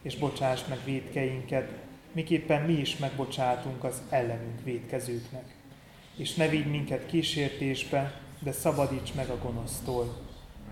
és 0.03 0.16
bocsáss 0.16 0.66
meg 0.68 0.79
védkeinket, 0.85 1.73
miképpen 2.12 2.62
mi 2.62 2.73
is 2.73 2.97
megbocsátunk 2.97 3.85
az 3.85 4.03
ellenünk 4.11 4.62
védkezőknek. 4.64 5.55
És 6.16 6.35
ne 6.35 6.49
vigy 6.49 6.70
minket 6.70 7.07
kísértésbe, 7.07 8.20
de 8.43 8.53
szabadíts 8.53 9.14
meg 9.14 9.28
a 9.28 9.38
gonosztól, 9.38 10.16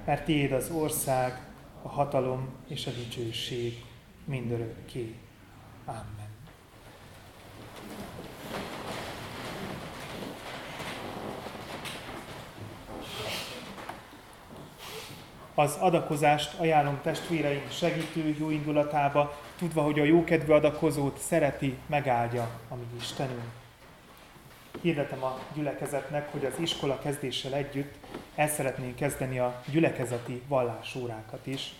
mert 0.05 0.25
tiéd 0.25 0.53
az 0.53 0.71
ország, 0.71 1.49
a 1.83 1.89
hatalom 1.89 2.49
és 2.68 2.87
a 2.87 2.91
dicsőség 2.91 3.85
mindörökké. 4.25 5.14
Amen. 5.85 6.29
Az 15.55 15.77
adakozást 15.81 16.59
ajánlom 16.59 17.01
testvéreim 17.03 17.71
segítő 17.71 18.37
jó 18.39 18.51
indulatába, 18.51 19.39
tudva, 19.59 19.83
hogy 19.83 19.99
a 19.99 20.05
jókedvű 20.05 20.53
adakozót 20.53 21.18
szereti, 21.18 21.79
megáldja 21.87 22.51
a 22.68 22.75
mi 22.75 22.85
Istenünk 22.99 23.60
hirdetem 24.81 25.25
a 25.25 25.39
gyülekezetnek, 25.55 26.33
hogy 26.33 26.45
az 26.45 26.59
iskola 26.59 26.99
kezdéssel 26.99 27.55
együtt 27.55 27.95
el 28.35 28.49
szeretnénk 28.49 28.97
kezdeni 28.97 29.39
a 29.39 29.62
gyülekezeti 29.66 30.43
vallásórákat 30.49 31.47
is. 31.47 31.73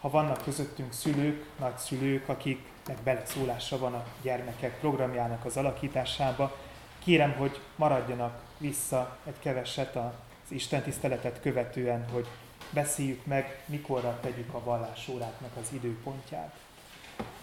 Ha 0.00 0.10
vannak 0.10 0.42
közöttünk 0.44 0.92
szülők, 0.92 1.44
nagyszülők, 1.58 2.28
akiknek 2.28 2.96
beleszólása 3.04 3.78
van 3.78 3.94
a 3.94 4.04
gyermekek 4.22 4.78
programjának 4.80 5.44
az 5.44 5.56
alakításába, 5.56 6.56
kérem, 7.04 7.32
hogy 7.32 7.60
maradjanak 7.76 8.42
vissza 8.58 9.18
egy 9.24 9.38
keveset 9.38 9.96
az 9.96 10.12
Isten 10.48 10.82
tiszteletet 10.82 11.40
követően, 11.40 12.08
hogy 12.12 12.26
beszéljük 12.70 13.26
meg, 13.26 13.62
mikorra 13.66 14.18
tegyük 14.20 14.54
a 14.54 14.64
vallásóráknak 14.64 15.56
az 15.60 15.68
időpontját. 15.72 16.54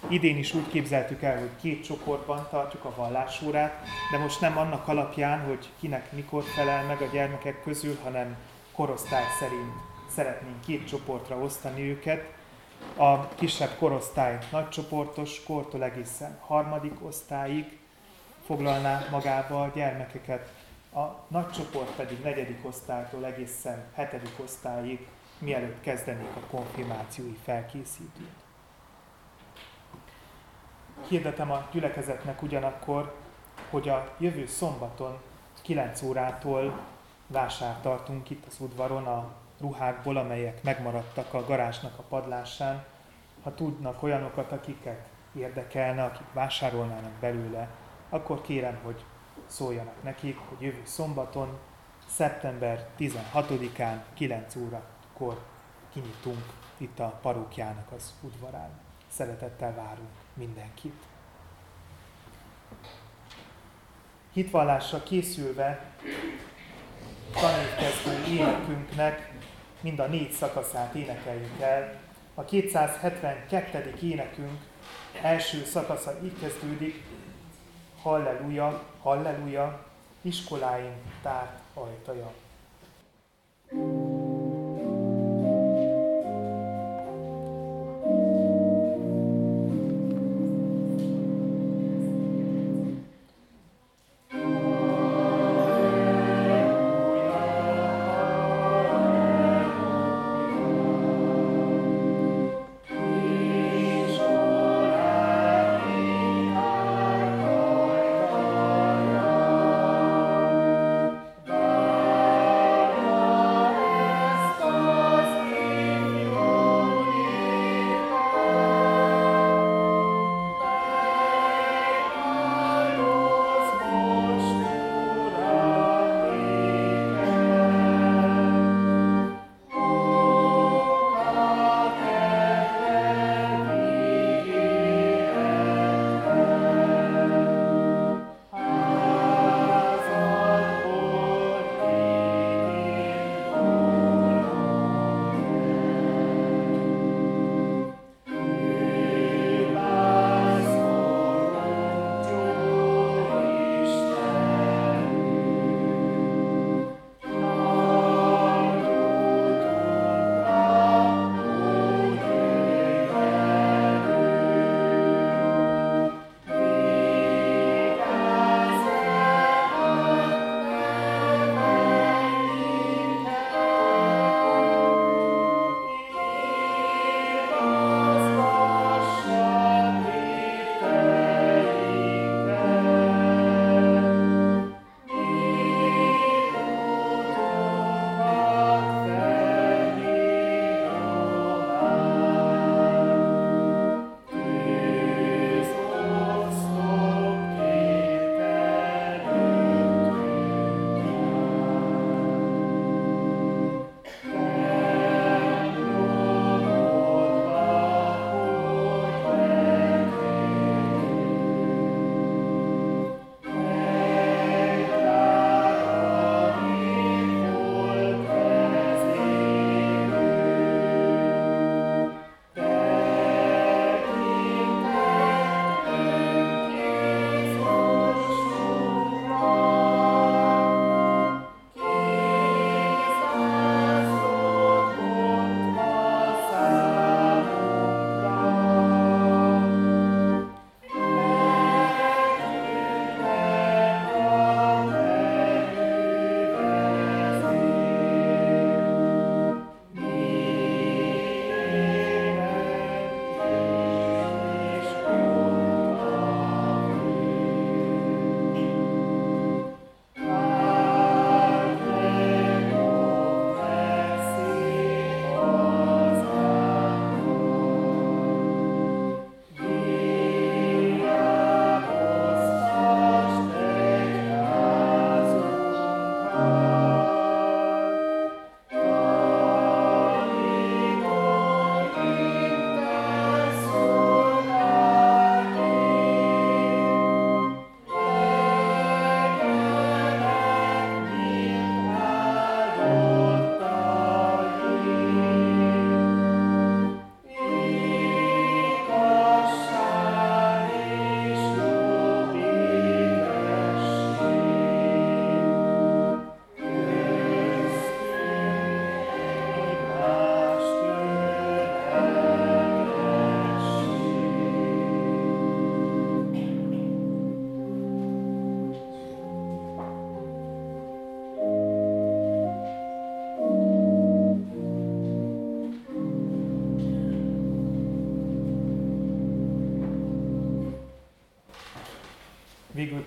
Idén 0.07 0.37
is 0.37 0.53
úgy 0.53 0.67
képzeltük 0.67 1.21
el, 1.21 1.39
hogy 1.39 1.55
két 1.61 1.83
csoportban 1.83 2.47
tartjuk 2.49 2.85
a 2.85 2.95
vallásórát, 2.95 3.83
de 4.11 4.17
most 4.17 4.41
nem 4.41 4.57
annak 4.57 4.87
alapján, 4.87 5.45
hogy 5.45 5.69
kinek 5.79 6.11
mikor 6.11 6.43
felel 6.43 6.85
meg 6.85 7.01
a 7.01 7.09
gyermekek 7.11 7.63
közül, 7.63 7.97
hanem 8.03 8.37
korosztály 8.71 9.25
szerint 9.39 9.73
szeretnénk 10.09 10.61
két 10.65 10.87
csoportra 10.87 11.35
osztani 11.35 11.89
őket. 11.89 12.33
A 12.95 13.27
kisebb 13.27 13.75
korosztály 13.77 14.37
nagycsoportos 14.51 15.43
kortól 15.43 15.83
egészen 15.83 16.37
harmadik 16.41 17.05
osztályig 17.05 17.79
foglalná 18.45 19.07
magába 19.11 19.61
a 19.61 19.71
gyermekeket, 19.75 20.53
a 20.93 21.05
nagy 21.27 21.51
csoport 21.51 21.95
pedig 21.95 22.19
negyedik 22.23 22.65
osztálytól 22.65 23.25
egészen 23.25 23.83
hetedik 23.95 24.33
osztályig, 24.43 25.07
mielőtt 25.37 25.81
kezdenék 25.81 26.35
a 26.35 26.55
konfirmációi 26.55 27.37
felkészítőt. 27.43 28.40
Hirdetem 31.07 31.51
a 31.51 31.67
gyülekezetnek 31.71 32.41
ugyanakkor, 32.41 33.15
hogy 33.69 33.89
a 33.89 34.15
jövő 34.17 34.45
szombaton 34.45 35.17
9 35.61 36.01
órától 36.01 36.79
vásárt 37.27 37.81
tartunk 37.81 38.29
itt 38.29 38.45
az 38.47 38.59
udvaron 38.59 39.05
a 39.05 39.31
ruhákból, 39.59 40.17
amelyek 40.17 40.63
megmaradtak 40.63 41.33
a 41.33 41.45
garázsnak 41.45 41.99
a 41.99 42.03
padlásán. 42.09 42.83
Ha 43.43 43.53
tudnak 43.53 44.03
olyanokat, 44.03 44.51
akiket 44.51 45.07
érdekelne, 45.35 46.03
akik 46.03 46.33
vásárolnának 46.33 47.11
belőle, 47.19 47.67
akkor 48.09 48.41
kérem, 48.41 48.79
hogy 48.83 49.03
szóljanak 49.45 50.03
nekik, 50.03 50.37
hogy 50.37 50.61
jövő 50.61 50.81
szombaton, 50.83 51.59
szeptember 52.07 52.87
16-án 52.99 53.95
9 54.13 54.55
órakor 54.55 55.39
kinyitunk 55.93 56.45
itt 56.77 56.99
a 56.99 57.19
parókjának 57.21 57.91
az 57.91 58.13
udvarán. 58.21 58.69
Szeretettel 59.07 59.75
várunk 59.75 60.20
mindenkit. 60.33 61.03
Hitvallásra 64.33 65.03
készülve 65.03 65.93
tanévkezdő 67.33 68.33
énekünknek 68.33 69.31
mind 69.81 69.99
a 69.99 70.07
négy 70.07 70.31
szakaszát 70.31 70.95
énekeljük 70.95 71.59
el. 71.59 71.99
A 72.33 72.43
272. 72.45 73.93
énekünk 74.01 74.59
első 75.21 75.65
szakasza 75.65 76.19
így 76.23 76.39
kezdődik, 76.39 77.03
Halleluja, 78.01 78.83
Halleluja, 79.01 79.85
iskoláink 80.21 80.95
tárt 81.21 81.59
ajtaja. 81.73 82.33
thank 83.69 83.81
you 83.81 84.00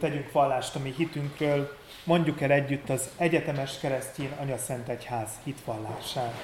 tegyünk 0.05 0.33
vallást 0.33 0.77
a 0.77 0.79
mi 0.79 0.95
hitünkről, 0.97 1.77
mondjuk 2.05 2.41
el 2.41 2.51
együtt 2.51 2.89
az 2.89 3.11
egyetemes 3.17 3.79
keresztjén 3.79 4.31
Anya 4.41 4.59
Szent 4.59 4.89
Egyház 4.89 5.31
hitvallását. 5.45 6.35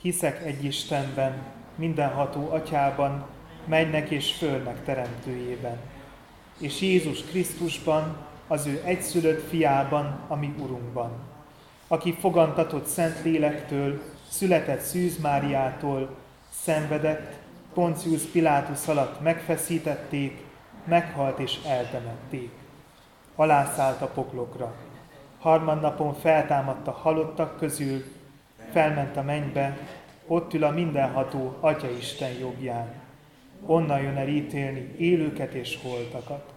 Hiszek 0.00 0.44
egy 0.44 0.64
Istenben, 0.64 1.42
mindenható 1.74 2.50
atyában, 2.50 3.26
mennek 3.64 4.10
és 4.10 4.32
fölnek 4.32 4.84
teremtőjében, 4.84 5.78
és 6.58 6.80
Jézus 6.80 7.22
Krisztusban, 7.22 8.16
az 8.46 8.66
ő 8.66 8.82
egyszülött 8.84 9.48
fiában, 9.48 10.20
ami 10.28 10.54
Urunkban, 10.58 11.12
aki 11.88 12.16
fogantatott 12.20 12.86
Szent 12.86 13.22
Lélektől, 13.22 14.02
született 14.28 14.80
Szűz 14.80 15.18
Máriától, 15.18 16.22
szenvedett, 16.62 17.32
Poncius 17.74 18.22
Pilátus 18.22 18.86
alatt 18.86 19.20
megfeszítették, 19.20 20.44
meghalt 20.84 21.38
és 21.38 21.58
eltemették. 21.66 22.50
Alászállt 23.34 24.00
a 24.00 24.06
poklokra. 24.06 24.74
Harmadnapon 25.38 26.14
feltámadt 26.14 26.86
a 26.86 26.90
halottak 26.90 27.58
közül, 27.58 28.04
felment 28.72 29.16
a 29.16 29.22
mennybe, 29.22 29.78
ott 30.26 30.54
ül 30.54 30.64
a 30.64 30.70
mindenható 30.70 31.56
Atya 31.60 31.90
Isten 31.90 32.32
jobbján. 32.32 32.92
Onnan 33.66 34.00
jön 34.00 34.16
el 34.16 34.28
ítélni 34.28 34.94
élőket 34.98 35.52
és 35.52 35.78
holtakat. 35.82 36.52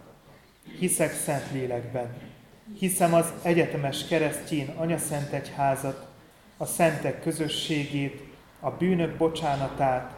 Hiszek 0.80 1.14
szent 1.14 1.52
lélekben. 1.52 2.14
Hiszem 2.80 3.14
az 3.14 3.34
egyetemes 3.42 4.08
keresztjén 4.08 4.98
Szent 4.98 5.32
Egyházat, 5.32 6.08
a 6.58 6.66
szentek 6.66 7.22
közösségét, 7.22 8.27
a 8.68 8.72
bűnök 8.78 9.18
bocsánatát, 9.18 10.12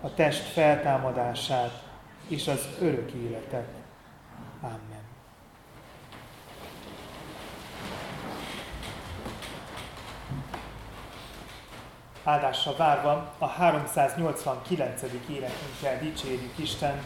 a 0.00 0.14
test 0.14 0.42
feltámadását 0.42 1.82
és 2.28 2.48
az 2.48 2.68
örök 2.80 3.10
életet. 3.10 3.68
Amen. 4.60 5.04
Áldásra 12.24 12.76
várva 12.76 13.32
a 13.38 13.46
389. 13.46 15.02
énekünkkel 15.28 15.98
dicsérjük 16.00 16.58
Isten. 16.58 17.02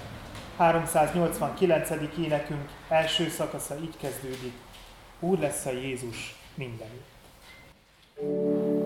389. 0.56 1.90
énekünk 2.18 2.70
első 2.88 3.28
szakasza 3.28 3.78
így 3.78 3.96
kezdődik. 3.96 4.54
Úr 5.20 5.38
lesz 5.38 5.66
a 5.66 5.70
Jézus 5.70 6.34
mindenütt. 6.54 7.08
thank 8.22 8.74
you 8.74 8.79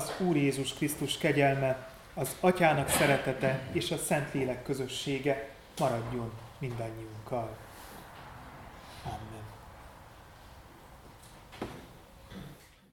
az 0.00 0.12
Úr 0.18 0.36
Jézus 0.36 0.74
Krisztus 0.74 1.18
kegyelme, 1.18 1.88
az 2.14 2.36
Atyának 2.40 2.88
szeretete 2.88 3.60
és 3.72 3.90
a 3.90 3.96
Szentlélek 3.96 4.62
közössége 4.62 5.48
maradjon 5.78 6.30
mindannyiunkkal. 6.58 7.56